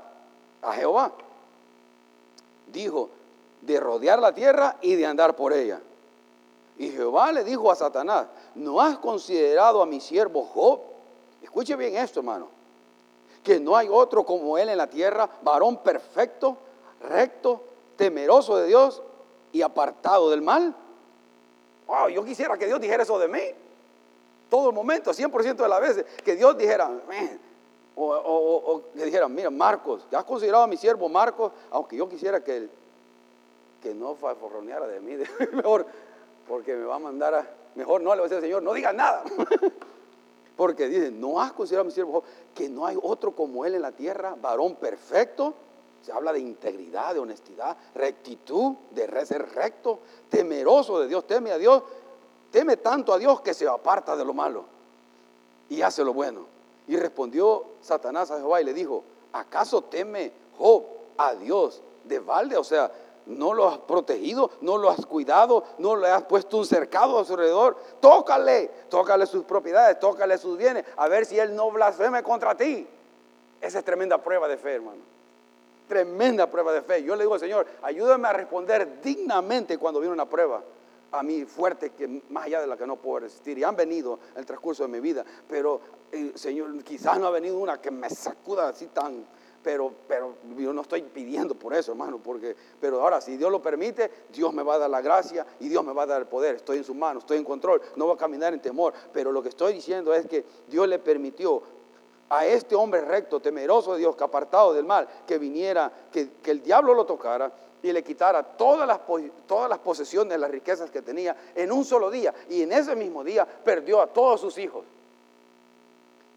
[0.63, 1.13] a Jehová.
[2.73, 3.11] Dijo,
[3.61, 5.79] de rodear la tierra y de andar por ella.
[6.79, 10.92] Y Jehová le dijo a Satanás, ¿no has considerado a mi siervo Job?
[11.43, 12.49] Escuche bien esto, hermano.
[13.43, 16.57] Que no hay otro como él en la tierra, varón perfecto,
[17.09, 17.63] recto,
[17.97, 19.03] temeroso de Dios
[19.53, 20.75] y apartado del mal.
[21.87, 23.41] Wow, yo quisiera que Dios dijera eso de mí.
[24.49, 26.91] Todo el momento, 100% de las veces, que Dios dijera,
[27.97, 31.53] o, que dijera, mira, Marcos, ¿te has considerado a mi siervo Marcos?
[31.71, 32.69] Aunque yo quisiera que,
[33.83, 35.17] que no forroneara de mí,
[35.53, 35.87] mejor,
[36.49, 38.73] porque me va a mandar a, mejor no le voy a decir al Señor, no
[38.73, 39.25] diga nada.
[40.57, 42.23] Porque dice, no has considerado a mi siervo
[42.55, 45.55] que no hay otro como él en la tierra, varón perfecto.
[46.03, 51.59] Se habla de integridad, de honestidad, rectitud, de ser recto, temeroso de Dios, teme a
[51.59, 51.83] Dios,
[52.51, 54.65] teme tanto a Dios que se aparta de lo malo
[55.69, 56.47] y hace lo bueno.
[56.87, 60.85] Y respondió Satanás a Jehová y le dijo, ¿acaso teme Job
[61.17, 62.57] a Dios de balde?
[62.57, 62.91] O sea,
[63.27, 67.25] no lo has protegido, no lo has cuidado, no le has puesto un cercado a
[67.25, 67.77] su alrededor.
[68.01, 72.87] Tócale, tócale sus propiedades, tócale sus bienes, a ver si él no blasfeme contra ti.
[73.61, 75.01] Esa es tremenda prueba de fe, hermano.
[75.89, 77.03] Tremenda prueba de fe.
[77.05, 80.63] Yo le digo al Señor, ayúdame a responder dignamente cuando viene una prueba
[81.13, 83.59] a mí fuerte, que más allá de la que no puedo resistir.
[83.59, 85.81] Y han venido en el transcurso de mi vida, pero
[86.11, 89.25] eh, Señor, quizás no ha venido una que me sacuda así tan
[89.63, 93.63] pero, pero yo no estoy pidiendo por eso, hermano, porque, pero ahora si Dios lo
[93.63, 96.27] permite, Dios me va a dar la gracia y Dios me va a dar el
[96.27, 96.57] poder.
[96.57, 99.43] Estoy en sus manos, estoy en control, no voy a caminar en temor, pero lo
[99.43, 101.63] que estoy diciendo es que Dios le permitió
[102.29, 106.63] a este hombre recto, temeroso de Dios, que apartado del mal, que viniera, que, el
[106.63, 109.01] diablo lo tocara y le quitara todas las,
[109.47, 112.33] todas las posesiones, las riquezas que tenía en un solo día.
[112.49, 114.85] Y en ese mismo día perdió a todos sus hijos.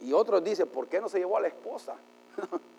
[0.01, 1.95] Y otros dicen, ¿por qué no se llevó a la esposa?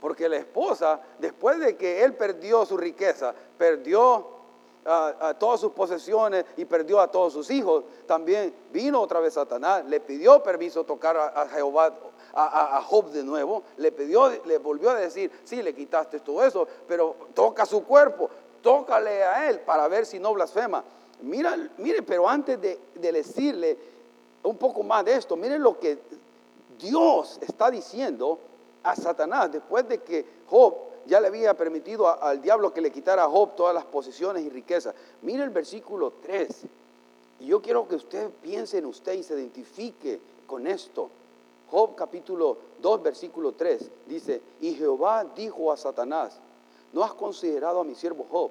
[0.00, 4.38] Porque la esposa, después de que él perdió su riqueza, perdió
[4.84, 9.84] a, todas sus posesiones y perdió a todos sus hijos, también vino otra vez Satanás,
[9.86, 11.94] le pidió permiso tocar a, Jehová,
[12.32, 16.66] a, Job de nuevo, le pidió, le volvió a decir, sí, le quitaste todo eso,
[16.86, 18.30] pero toca su cuerpo,
[18.62, 20.82] tócale a él para ver si no blasfema.
[21.20, 23.76] Mira, mire, pero antes de, de decirle
[24.42, 25.98] un poco más de esto, miren lo que
[26.78, 28.38] Dios está diciendo
[28.90, 30.74] a Satanás después de que Job
[31.06, 34.48] ya le había permitido al diablo que le quitara a Job todas las posiciones y
[34.50, 34.94] riquezas.
[35.22, 36.48] Mire el versículo 3.
[37.40, 41.10] Y yo quiero que usted piense en usted y se identifique con esto.
[41.70, 46.38] Job capítulo 2, versículo 3 dice, y Jehová dijo a Satanás,
[46.92, 48.50] ¿no has considerado a mi siervo Job?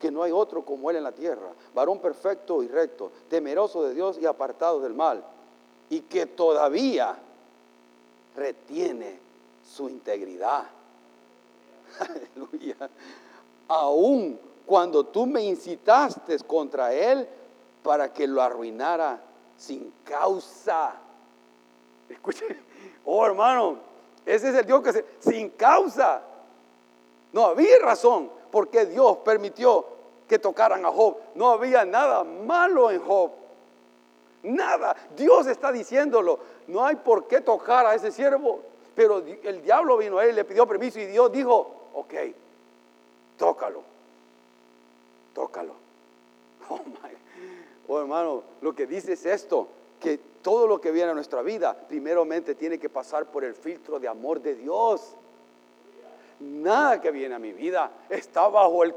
[0.00, 3.94] que no hay otro como él en la tierra, varón perfecto y recto, temeroso de
[3.94, 5.24] Dios y apartado del mal,
[5.88, 7.16] y que todavía
[8.36, 9.25] retiene
[9.66, 10.64] su integridad.
[11.98, 12.76] Aleluya.
[13.68, 17.28] Aún cuando tú me incitaste contra él
[17.82, 19.20] para que lo arruinara
[19.56, 20.94] sin causa.
[22.08, 22.44] Escuche,
[23.04, 23.78] oh hermano,
[24.24, 26.22] ese es el Dios que se, sin causa.
[27.32, 29.86] No había razón por qué Dios permitió
[30.28, 31.16] que tocaran a Job.
[31.34, 33.30] No había nada malo en Job.
[34.42, 34.96] Nada.
[35.16, 36.38] Dios está diciéndolo.
[36.66, 38.62] No hay por qué tocar a ese siervo.
[38.96, 42.14] Pero el diablo vino a él, le pidió permiso y Dios dijo, ok,
[43.36, 43.82] tócalo,
[45.32, 45.74] tócalo.
[46.68, 47.12] Oh, my.
[47.86, 49.68] oh hermano, lo que dice es esto,
[50.00, 54.00] que todo lo que viene a nuestra vida, primeramente tiene que pasar por el filtro
[54.00, 55.14] de amor de Dios.
[56.40, 58.94] Nada que viene a mi vida está bajo el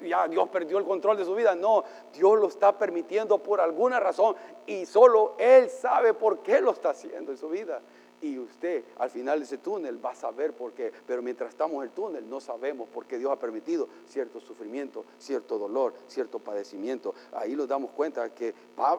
[0.00, 1.54] ya Dios perdió el control de su vida.
[1.54, 4.34] No, Dios lo está permitiendo por alguna razón
[4.66, 7.80] y solo Él sabe por qué lo está haciendo en su vida.
[8.22, 10.92] Y usted al final de ese túnel va a saber por qué.
[11.06, 15.04] Pero mientras estamos en el túnel no sabemos por qué Dios ha permitido cierto sufrimiento,
[15.18, 17.14] cierto dolor, cierto padecimiento.
[17.32, 18.54] Ahí nos damos cuenta que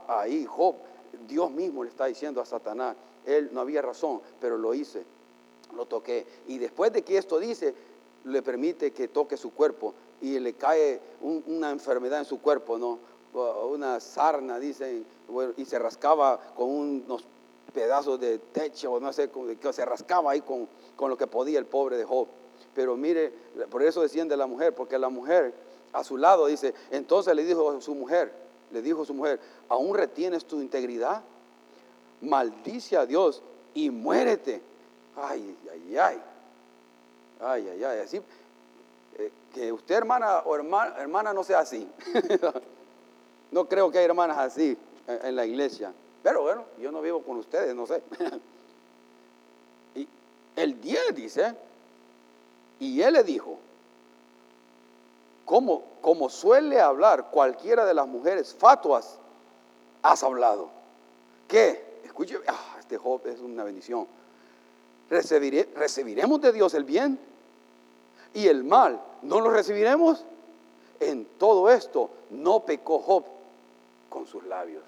[0.08, 0.76] ahí Job,
[1.28, 5.04] Dios mismo le está diciendo a Satanás, él no había razón, pero lo hice,
[5.76, 6.26] lo toqué.
[6.48, 7.74] Y después de que esto dice,
[8.26, 13.00] le permite que toque su cuerpo y le cae una enfermedad en su cuerpo, ¿no?
[13.70, 15.06] Una sarna, dicen,
[15.58, 17.26] y se rascaba con unos
[17.74, 21.66] pedazos de techo, no sé, que se rascaba ahí con, con lo que podía el
[21.66, 22.28] pobre de Job.
[22.74, 23.32] Pero mire,
[23.70, 25.54] por eso desciende la mujer, porque la mujer
[25.92, 28.34] a su lado dice, entonces le dijo a su mujer,
[28.72, 31.24] le dijo a su mujer, ¿aún retienes tu integridad?
[32.24, 33.42] maldice a Dios
[33.74, 34.62] y muérete.
[35.16, 36.22] Ay, ay, ay.
[37.40, 38.00] Ay, ay, ay.
[38.00, 38.22] Así,
[39.18, 41.88] eh, que usted hermana o hermana, hermana no sea así.
[43.52, 45.94] no creo que hay hermanas así en, la iglesia.
[46.24, 48.02] Pero bueno, yo no vivo con ustedes, no sé.
[49.96, 50.08] y
[50.56, 51.54] el 10 dice,
[52.80, 53.60] y él le dijo,
[55.46, 59.20] como, como suele hablar cualquiera de las mujeres fatuas,
[60.02, 60.70] has hablado.
[61.48, 62.00] ¿Qué?
[62.06, 64.08] Escuche, ah, este Job es una bendición.
[65.10, 67.20] ¿Recibiremos de Dios el bien
[68.34, 69.02] y el mal?
[69.22, 70.24] ¿No lo recibiremos?
[71.02, 73.26] En todo esto no pecó Job
[74.10, 74.84] con sus labios.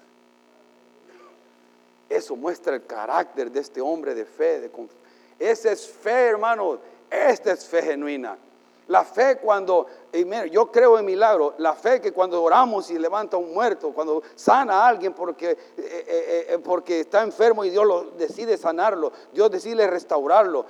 [2.08, 4.60] Eso muestra el carácter de este hombre de fe.
[4.60, 4.70] De
[5.38, 6.78] Esa es fe, hermano.
[7.10, 8.36] Esta es fe genuina.
[8.88, 9.86] La fe cuando,
[10.50, 14.22] yo creo en milagro, la fe que cuando oramos y levanta a un muerto, cuando
[14.36, 19.12] sana a alguien porque, eh, eh, eh, porque está enfermo y Dios lo, decide sanarlo,
[19.32, 20.64] Dios decide restaurarlo,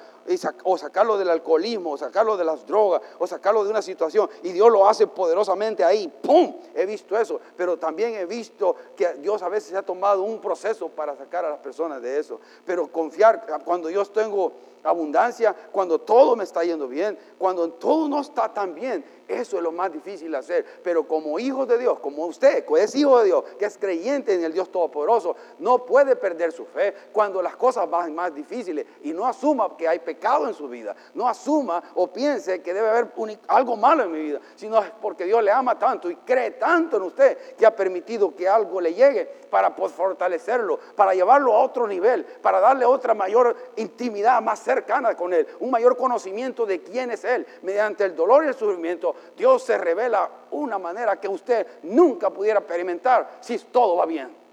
[0.64, 4.52] o sacarlo del alcoholismo, o sacarlo de las drogas, o sacarlo de una situación, y
[4.52, 6.56] Dios lo hace poderosamente ahí, ¡pum!
[6.74, 10.88] He visto eso, pero también he visto que Dios a veces ha tomado un proceso
[10.88, 14.52] para sacar a las personas de eso, pero confiar, cuando yo tengo
[14.86, 19.62] abundancia, cuando todo me está yendo bien, cuando todo no está tan bien, eso es
[19.62, 20.64] lo más difícil de hacer.
[20.82, 24.34] Pero como hijo de Dios, como usted, que es hijo de Dios, que es creyente
[24.34, 28.86] en el Dios Todopoderoso, no puede perder su fe cuando las cosas van más difíciles
[29.02, 30.94] y no asuma que hay pecado en su vida.
[31.14, 33.08] No asuma o piense que debe haber
[33.48, 37.02] algo malo en mi vida, sino porque Dios le ama tanto y cree tanto en
[37.02, 42.24] usted que ha permitido que algo le llegue para fortalecerlo, para llevarlo a otro nivel,
[42.24, 47.24] para darle otra mayor intimidad más cercana con Él, un mayor conocimiento de quién es
[47.24, 52.30] Él, mediante el dolor y el sufrimiento Dios se revela una manera que usted nunca
[52.30, 54.46] pudiera experimentar si todo va bien.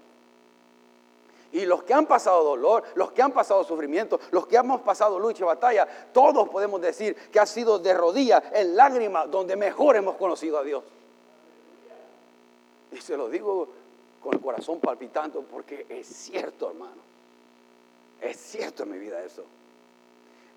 [1.54, 5.20] Y los que han pasado dolor, los que han pasado sufrimiento, los que hemos pasado
[5.20, 9.94] lucha y batalla, todos podemos decir que ha sido de rodillas, en lágrimas, donde mejor
[9.94, 10.82] hemos conocido a Dios.
[12.90, 13.68] Y se lo digo
[14.20, 17.02] con el corazón palpitando porque es cierto, hermano.
[18.20, 19.44] Es cierto en mi vida eso.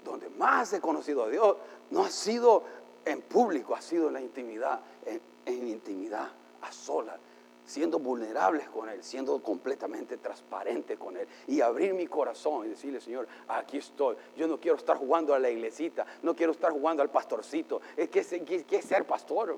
[0.03, 1.57] Donde más he conocido a Dios
[1.91, 2.63] no ha sido
[3.07, 6.27] en público, ha sido la intimidad, en, intimidad,
[6.61, 7.17] a solas,
[7.65, 12.99] siendo vulnerables con Él, siendo completamente transparente con Él y abrir mi corazón y decirle,
[12.99, 14.15] Señor, aquí estoy.
[14.35, 17.81] Yo no quiero estar jugando a la iglesita, no quiero estar jugando al pastorcito.
[17.95, 19.57] Es que, es ser pastor.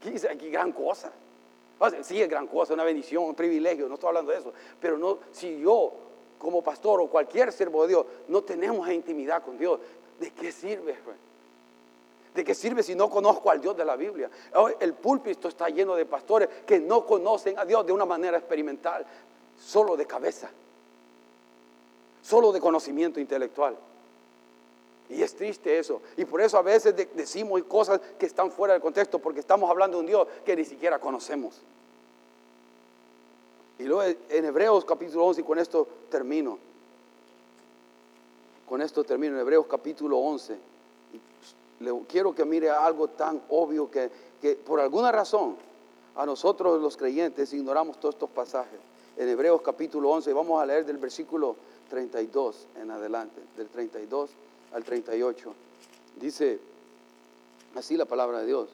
[0.00, 0.12] ¿Qué,
[0.50, 1.12] gran cosa.
[2.02, 4.52] Sí, es gran cosa, una bendición, un privilegio, no estoy hablando de eso.
[4.80, 5.92] Pero no, si yo,
[6.38, 9.80] como pastor o cualquier siervo de Dios, no tenemos intimidad con Dios,
[10.20, 10.92] ¿de qué sirve?
[10.92, 11.31] Hermano?
[12.34, 14.30] ¿De qué sirve si no conozco al Dios de la Biblia?
[14.54, 18.38] Hoy el púlpito está lleno de pastores que no conocen a Dios de una manera
[18.38, 19.04] experimental,
[19.60, 20.50] solo de cabeza,
[22.22, 23.76] solo de conocimiento intelectual.
[25.10, 26.00] Y es triste eso.
[26.16, 29.98] Y por eso a veces decimos cosas que están fuera del contexto, porque estamos hablando
[29.98, 31.60] de un Dios que ni siquiera conocemos.
[33.78, 36.58] Y luego en Hebreos capítulo 11, y con esto termino.
[38.66, 40.71] Con esto termino, en Hebreos capítulo 11
[42.08, 45.56] quiero que mire algo tan obvio que, que por alguna razón
[46.16, 48.78] a nosotros los creyentes ignoramos todos estos pasajes.
[49.16, 51.56] En Hebreos capítulo 11, vamos a leer del versículo
[51.90, 54.30] 32 en adelante, del 32
[54.72, 55.54] al 38.
[56.20, 56.58] Dice
[57.74, 58.68] así la palabra de Dios.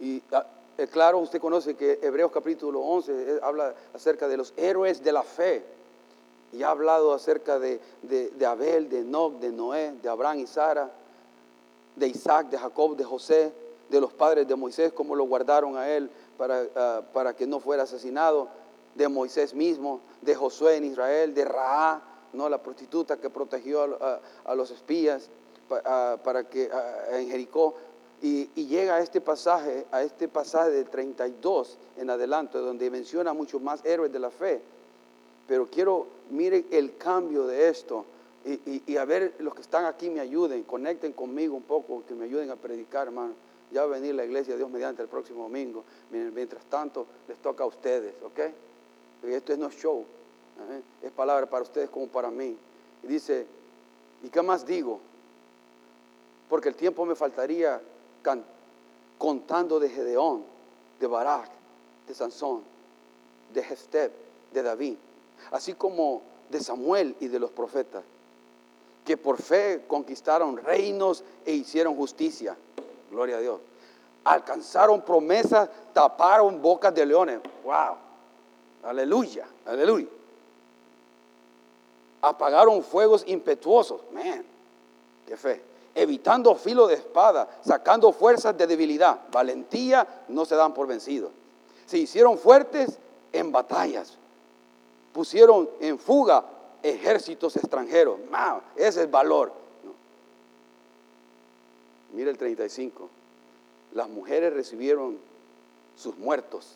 [0.00, 0.46] Y ah,
[0.90, 5.22] claro, usted conoce que Hebreos capítulo 11 eh, habla acerca de los héroes de la
[5.22, 5.64] fe.
[6.52, 10.90] Y ha hablado acerca de, de Abel, de Enoch, de Noé, de Abraham y Sara
[11.96, 13.52] de Isaac, de Jacob, de José,
[13.90, 17.60] de los padres de Moisés, cómo lo guardaron a él para, ah, para que no
[17.60, 18.48] fuera asesinado,
[18.94, 22.02] de Moisés mismo, de Josué en Israel, de Raá,
[22.32, 22.48] ¿no?
[22.48, 23.98] la prostituta que protegió
[24.44, 25.28] a, los espías
[25.84, 27.74] ah, para que ah, en Jericó.
[28.20, 33.32] Y, y, llega a este pasaje, a este pasaje de 32 en adelante, donde menciona
[33.32, 34.62] muchos más héroes de la fe.
[35.48, 38.04] Pero quiero, mire el cambio de esto
[38.44, 42.24] y, a ver, los que están aquí me ayuden, conecten conmigo un poco, que me
[42.24, 43.34] ayuden a predicar, hermano.
[43.70, 45.84] Ya va a venir la iglesia, Dios mediante, el próximo domingo.
[46.10, 48.40] Mientras tanto, les toca a ustedes, ¿ok?
[49.22, 50.04] esto es no show,
[50.70, 50.82] ¿eh?
[51.00, 52.56] es palabra para ustedes como para mí.
[53.04, 53.46] Y dice,
[54.24, 54.98] ¿y qué más digo?
[56.48, 57.80] Porque el tiempo me faltaría
[59.18, 60.44] contando de Gedeón,
[60.98, 61.48] de Barak,
[62.08, 62.62] de Sansón,
[63.54, 64.10] de Jesteb,
[64.52, 64.96] de David,
[65.52, 68.02] así como de Samuel y de los profetas
[69.04, 72.56] que por fe conquistaron reinos e hicieron justicia.
[73.10, 73.60] Gloria a Dios.
[74.24, 77.40] Alcanzaron promesas, taparon bocas de leones.
[77.64, 77.96] Wow.
[78.84, 80.08] Aleluya, aleluya.
[82.22, 84.00] apagaron fuegos impetuosos.
[84.12, 84.44] Man,
[85.26, 85.62] qué fe.
[85.94, 89.20] Evitando filo de espada, sacando fuerzas de debilidad.
[89.30, 91.32] Valentía no se dan por vencidos.
[91.86, 92.98] Se hicieron fuertes
[93.32, 94.16] en batallas.
[95.12, 96.44] Pusieron en fuga
[96.82, 98.18] ejércitos extranjeros.
[98.30, 99.52] Man, ese es valor.
[102.12, 103.08] Mira el 35.
[103.94, 105.18] Las mujeres recibieron
[105.96, 106.74] sus muertos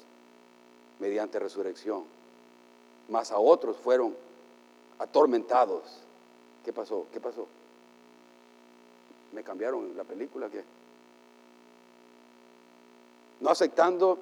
[0.99, 2.05] mediante resurrección,
[3.09, 4.17] mas a otros fueron
[4.99, 5.83] atormentados.
[6.65, 7.07] ¿Qué pasó?
[7.13, 7.47] ¿Qué pasó?
[9.33, 10.65] Me cambiaron la película que
[13.41, 14.19] no aceptando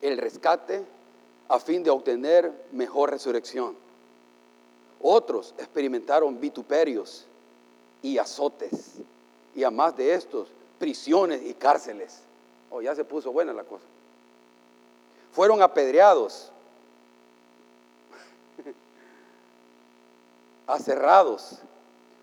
[0.00, 0.84] el rescate
[1.48, 3.76] a fin de obtener mejor resurrección.
[5.00, 7.24] Otros experimentaron vituperios
[8.02, 8.94] y azotes,
[9.54, 12.20] y a más de estos, prisiones y cárceles.
[12.70, 13.84] Oh, ya se puso buena la cosa.
[15.32, 16.50] Fueron apedreados,
[20.66, 21.58] aserrados,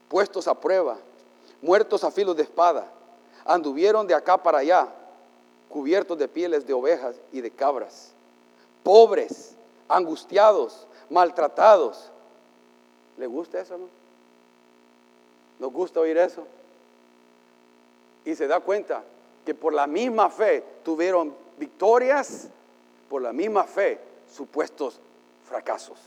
[0.10, 0.98] puestos a prueba,
[1.62, 2.92] muertos a filo de espada.
[3.46, 4.88] Anduvieron de acá para allá,
[5.70, 8.12] cubiertos de pieles de ovejas y de cabras.
[8.84, 9.56] Pobres,
[9.88, 12.12] angustiados, maltratados.
[13.18, 13.88] ¿Le gusta eso, no?
[15.60, 16.46] ¿Nos gusta oír eso?
[18.26, 19.04] Y se da cuenta
[19.46, 22.50] que por la misma fe tuvieron victorias,
[23.10, 24.00] por la misma fe
[24.34, 25.00] supuestos
[25.48, 26.00] fracasos.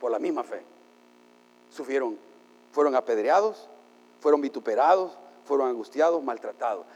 [0.00, 0.62] Por la misma fe.
[1.74, 2.16] Sufrieron,
[2.72, 3.68] fueron apedreados,
[4.20, 5.12] fueron vituperados,
[5.46, 6.86] fueron angustiados, maltratados.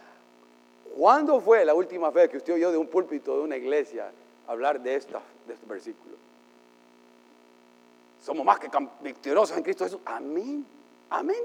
[0.97, 4.11] ¿Cuándo fue la última vez que usted oyó de un púlpito de una iglesia
[4.47, 6.28] hablar de, esta, de este versículo?
[8.29, 8.69] Somos más que
[9.01, 10.01] victoriosos en Cristo Jesús.
[10.05, 10.67] Amén.
[11.09, 11.43] Amén.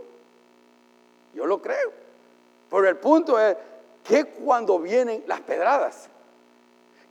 [1.34, 1.94] Yo lo creo.
[2.70, 3.56] Pero el punto es
[4.04, 6.10] que cuando vienen las pedradas,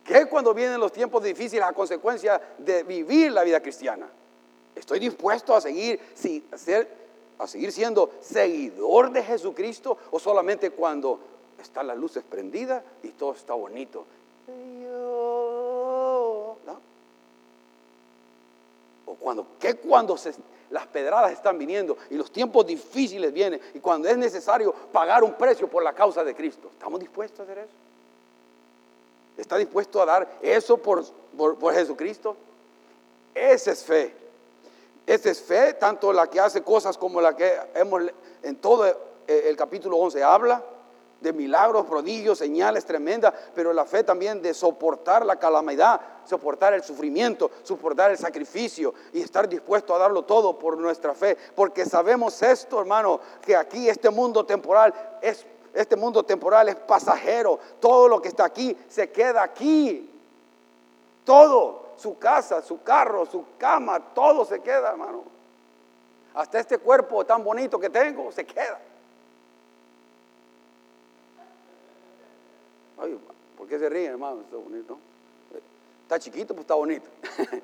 [0.04, 4.06] que cuando vienen los tiempos difíciles a consecuencia de vivir la vida cristiana,
[4.76, 5.98] estoy dispuesto a seguir,
[7.38, 11.18] a seguir siendo seguidor de Jesucristo o solamente cuando
[11.58, 14.04] están las luces prendidas y todo está bonito.
[19.01, 20.16] O cuando, que cuando
[20.70, 25.34] las pedradas están viniendo y los tiempos difíciles vienen y cuando es necesario pagar un
[25.34, 26.70] precio por la causa de Cristo.
[26.72, 27.72] ¿Estamos dispuestos a hacer eso?
[29.36, 31.04] ¿Está dispuesto a dar eso por,
[31.36, 32.36] por, Jesucristo?
[33.34, 34.14] Esa es fe.
[35.06, 38.02] Esa es fe, tanto la que hace cosas como la que hemos
[38.42, 38.86] en todo
[39.26, 40.62] el capítulo 11 habla
[41.22, 46.82] de milagros, prodigios, señales tremendas, pero la fe también de soportar la calamidad, soportar el
[46.82, 52.42] sufrimiento, soportar el sacrificio y estar dispuesto a darlo todo por nuestra fe, porque sabemos
[52.42, 58.20] esto, hermano, que aquí este mundo temporal es este mundo temporal es pasajero, todo lo
[58.20, 60.10] que está aquí se queda aquí.
[61.24, 65.22] Todo, su casa, su carro, su cama, todo se queda, hermano.
[66.34, 68.78] Hasta este cuerpo tan bonito que tengo se queda.
[73.56, 74.40] ¿Por qué se ríen, hermano?
[74.42, 74.98] Está bonito.
[76.02, 77.08] Está chiquito, pues está bonito.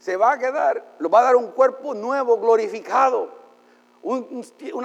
[0.00, 3.36] se va a quedar, lo va a dar un cuerpo nuevo, glorificado.
[4.02, 4.44] Un,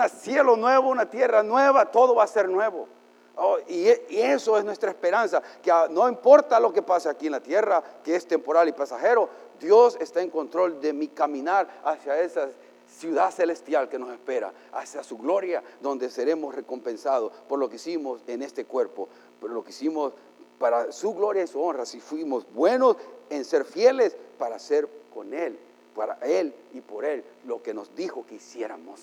[0.10, 2.88] cielo nuevo, una tierra nueva, todo va a ser nuevo.
[3.36, 7.32] Oh, y, y, eso es nuestra esperanza, que no importa lo que pase aquí en
[7.32, 9.28] la tierra, que es temporal y pasajero,
[9.60, 12.50] Dios está en control de mi caminar hacia esas
[12.94, 18.22] ciudad celestial que nos espera, hacia su gloria, donde seremos recompensados por lo que hicimos
[18.28, 19.10] en este cuerpo,
[19.42, 20.14] por lo que hicimos
[20.60, 22.96] para su gloria y su honra, si fuimos buenos
[23.30, 25.58] en ser fieles para ser con Él,
[25.96, 29.00] para Él y por Él, lo que nos dijo que hiciéramos.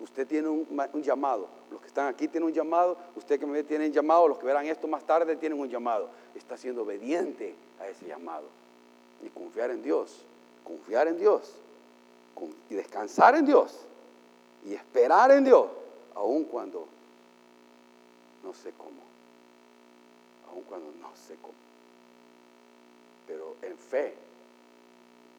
[0.00, 1.48] Usted tiene un, un, llamado.
[1.70, 2.96] Los que están aquí tienen un llamado.
[3.16, 4.28] Usted que me tiene un llamado.
[4.28, 6.10] Los que verán esto más tarde tienen un llamado.
[6.34, 8.44] Está siendo obediente a ese llamado.
[9.24, 10.24] Y confiar en Dios.
[10.64, 11.54] Confiar en Dios
[12.70, 13.72] y descansar en Dios
[14.64, 15.68] y esperar en Dios,
[16.14, 16.86] aun cuando
[18.42, 19.02] no sé cómo,
[20.50, 21.54] aun cuando no sé cómo.
[23.26, 24.14] Pero en fe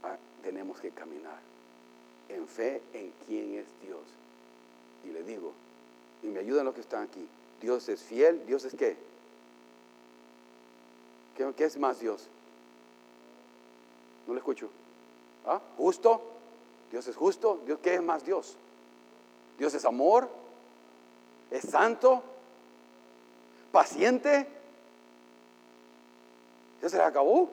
[0.04, 1.40] ah, tenemos que caminar,
[2.30, 4.02] en fe en quién es Dios.
[5.04, 5.54] Y le digo,
[6.24, 7.28] y me ayudan los que están aquí,
[7.62, 8.96] Dios es fiel, Dios es qué?
[11.36, 12.28] ¿Qué, qué es más Dios?
[14.28, 14.70] No le escucho.
[15.46, 15.62] ¿Ah?
[15.78, 16.35] ¿Justo?
[16.92, 17.60] Dios es justo.
[17.66, 18.58] Dios, ¿qué es más Dios?
[19.58, 20.30] Dios es amor,
[21.52, 22.22] es santo,
[23.72, 24.48] paciente.
[26.82, 27.50] Ya se acabó.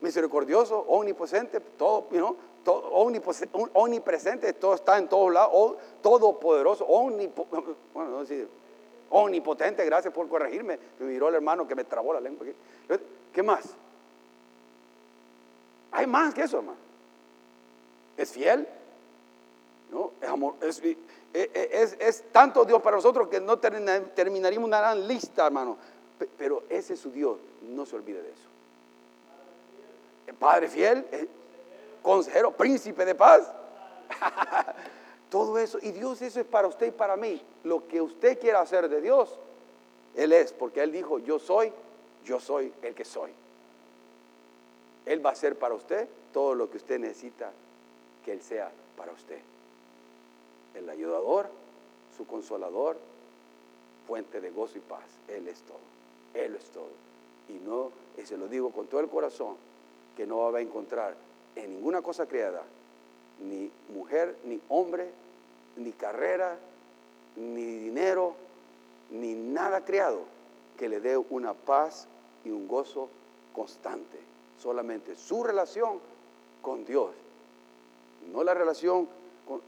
[0.00, 2.90] Misericordioso, omnipotente, todo, you todo
[3.74, 6.86] omnipresente, todo está en todos lados, todopoderoso,
[7.94, 8.48] bueno, no decir,
[9.10, 10.78] omnipotente, gracias por corregirme.
[10.98, 12.56] Me miró el hermano que me trabó la lengua aquí.
[13.32, 13.64] ¿Qué más?
[15.92, 16.83] Hay más que eso, hermano.
[18.16, 18.66] Es fiel,
[19.90, 20.12] ¿no?
[20.20, 20.80] Es, amor, es,
[21.34, 25.76] es, tanto Dios para nosotros que no terminaríamos una gran lista, hermano.
[26.38, 28.48] Pero ese es su Dios, no se olvide de eso.
[30.38, 31.04] Padre fiel,
[32.02, 33.50] consejero, príncipe de paz.
[35.30, 37.42] Todo eso, y Dios eso es para usted y para mí.
[37.64, 39.36] Lo que usted quiera hacer de Dios,
[40.14, 41.72] Él es, porque Él dijo, yo soy,
[42.24, 43.32] yo soy el que soy.
[45.06, 47.50] Él va a ser para usted todo lo que usted necesita
[48.24, 49.40] que Él sea para usted.
[50.74, 51.48] El ayudador,
[52.16, 52.96] su consolador,
[54.06, 55.04] fuente de gozo y paz.
[55.28, 55.78] Él es todo.
[56.34, 56.90] Él es todo.
[57.48, 59.56] Y no, y se lo digo con todo el corazón,
[60.16, 61.14] que no va a encontrar
[61.56, 62.62] en ninguna cosa creada,
[63.40, 65.10] ni mujer, ni hombre,
[65.76, 66.56] ni carrera,
[67.36, 68.34] ni dinero,
[69.10, 70.22] ni nada creado
[70.78, 72.06] que le dé una paz
[72.44, 73.08] y un gozo
[73.52, 74.18] constante.
[74.60, 75.98] Solamente su relación
[76.62, 77.10] con Dios.
[78.32, 79.08] No la relación
[79.46, 79.60] con,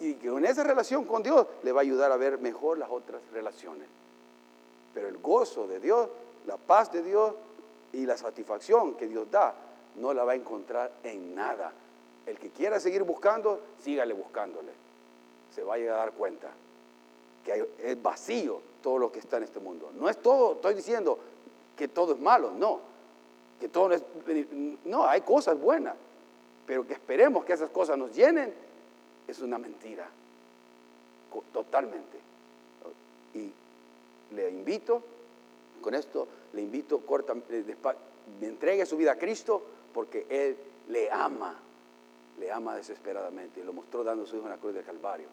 [0.00, 2.90] y que en esa relación con Dios le va a ayudar a ver mejor las
[2.90, 3.88] otras relaciones.
[4.94, 6.08] Pero el gozo de Dios,
[6.46, 7.34] la paz de Dios
[7.92, 9.54] y la satisfacción que Dios da,
[9.96, 11.72] no la va a encontrar en nada.
[12.26, 14.72] El que quiera seguir buscando, sígale buscándole.
[15.54, 16.50] Se va a llegar a dar cuenta
[17.44, 19.90] que es vacío todo lo que está en este mundo.
[19.94, 21.18] No es todo, estoy diciendo
[21.76, 22.80] que todo es malo, no.
[23.60, 24.02] Que todo es,
[24.84, 25.94] no, hay cosas buenas,
[26.66, 28.52] pero que esperemos que esas cosas nos llenen
[29.26, 30.08] es una mentira,
[31.52, 32.18] totalmente.
[33.34, 33.52] Y
[34.34, 35.02] le invito,
[35.80, 39.62] con esto le invito, corta, me entregue su vida a Cristo
[39.92, 40.56] porque Él
[40.88, 41.54] le ama,
[42.38, 45.28] le ama desesperadamente y lo mostró dando su hijo en la cruz del Calvario.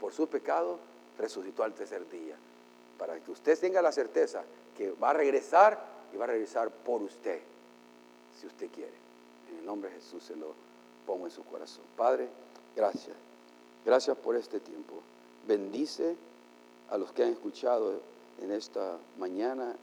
[0.00, 0.78] Por su pecado
[1.18, 2.36] resucitó al tercer día,
[2.98, 4.42] para que usted tenga la certeza
[4.76, 5.80] que va a regresar
[6.12, 7.40] y va a regresar por usted,
[8.40, 9.03] si usted quiere.
[9.54, 10.52] En el nombre de Jesús se lo
[11.06, 11.84] pongo en su corazón.
[11.96, 12.28] Padre,
[12.74, 13.16] gracias.
[13.84, 14.94] Gracias por este tiempo.
[15.46, 16.16] Bendice
[16.90, 18.00] a los que han escuchado
[18.42, 19.74] en esta mañana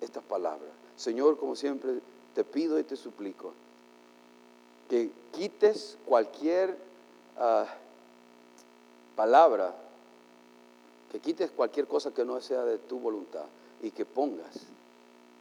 [0.00, 0.68] esta palabra.
[0.96, 2.00] Señor, como siempre,
[2.34, 3.52] te pido y te suplico
[4.88, 6.76] que quites cualquier
[7.38, 7.66] ah,
[9.14, 9.74] palabra,
[11.12, 13.44] que quites cualquier cosa que no sea de tu voluntad
[13.82, 14.56] y que pongas,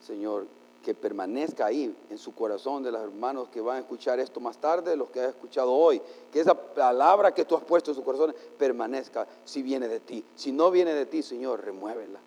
[0.06, 0.46] Señor,
[0.88, 4.58] que permanezca ahí en su corazón de los hermanos que van a escuchar esto más
[4.58, 8.06] tarde, los que han escuchado hoy, que esa palabra que tú has puesto en su
[8.06, 10.24] corazón permanezca si viene de ti.
[10.38, 12.20] Si no viene de ti, Señor, remuévela,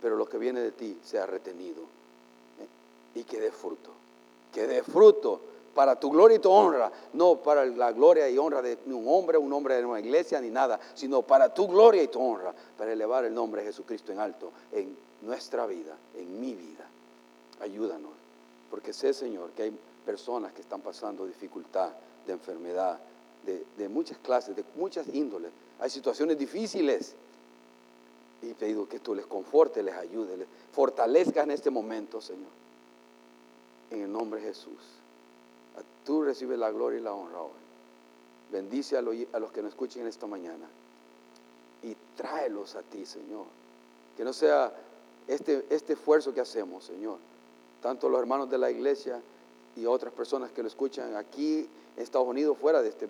[0.00, 1.82] pero lo que viene de ti sea retenido
[2.58, 3.18] ¿eh?
[3.20, 3.90] y que dé fruto,
[4.50, 5.38] que dé fruto
[5.74, 9.36] para tu gloria y tu honra, no para la gloria y honra de un hombre,
[9.36, 12.94] un hombre de una iglesia ni nada, sino para tu gloria y tu honra, para
[12.94, 16.89] elevar el nombre de Jesucristo en alto en nuestra vida, en mi vida
[17.60, 18.12] ayúdanos,
[18.70, 21.90] porque sé, Señor, que hay personas que están pasando dificultad,
[22.26, 22.98] de enfermedad,
[23.44, 25.50] de, muchas clases, de muchas índoles.
[25.78, 27.14] Hay situaciones difíciles.
[28.42, 32.50] Y te digo que tú les conforte, les ayude, les fortalezca en este momento, Señor.
[33.90, 34.78] En el nombre de Jesús.
[36.04, 37.50] Tú recibes la gloria y la honra hoy.
[38.50, 40.66] Bendice a, los que nos escuchen en esta mañana.
[41.82, 43.46] Y tráelos a ti, Señor.
[44.16, 44.72] Que no sea
[45.26, 47.29] este, este esfuerzo que hacemos, Señor
[47.80, 49.20] tanto los hermanos de la iglesia
[49.76, 53.08] y otras personas que lo escuchan aquí en Estados Unidos, fuera de este,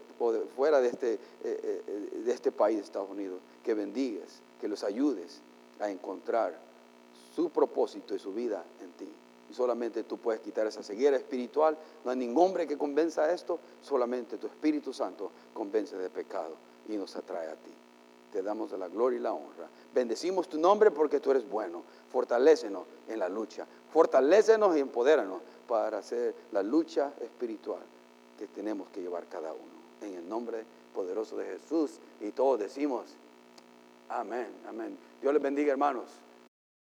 [0.56, 4.84] fuera de este, eh, eh, de este país de Estados Unidos, que bendigas, que los
[4.84, 5.40] ayudes
[5.80, 6.58] a encontrar
[7.34, 9.08] su propósito y su vida en ti.
[9.50, 11.76] Y solamente tú puedes quitar esa ceguera espiritual.
[12.04, 16.54] No hay ningún hombre que convenza esto, solamente tu Espíritu Santo convence de pecado
[16.88, 17.72] y nos atrae a ti
[18.30, 19.68] te damos la gloria y la honra.
[19.94, 21.82] Bendecimos tu nombre porque tú eres bueno.
[22.10, 23.66] Fortalécenos en la lucha.
[23.92, 27.82] Fortalécenos y empodéranos para hacer la lucha espiritual
[28.38, 29.80] que tenemos que llevar cada uno.
[30.02, 30.64] En el nombre
[30.94, 31.92] poderoso de Jesús.
[32.20, 33.04] Y todos decimos,
[34.08, 34.96] amén, amén.
[35.20, 36.04] Dios les bendiga, hermanos.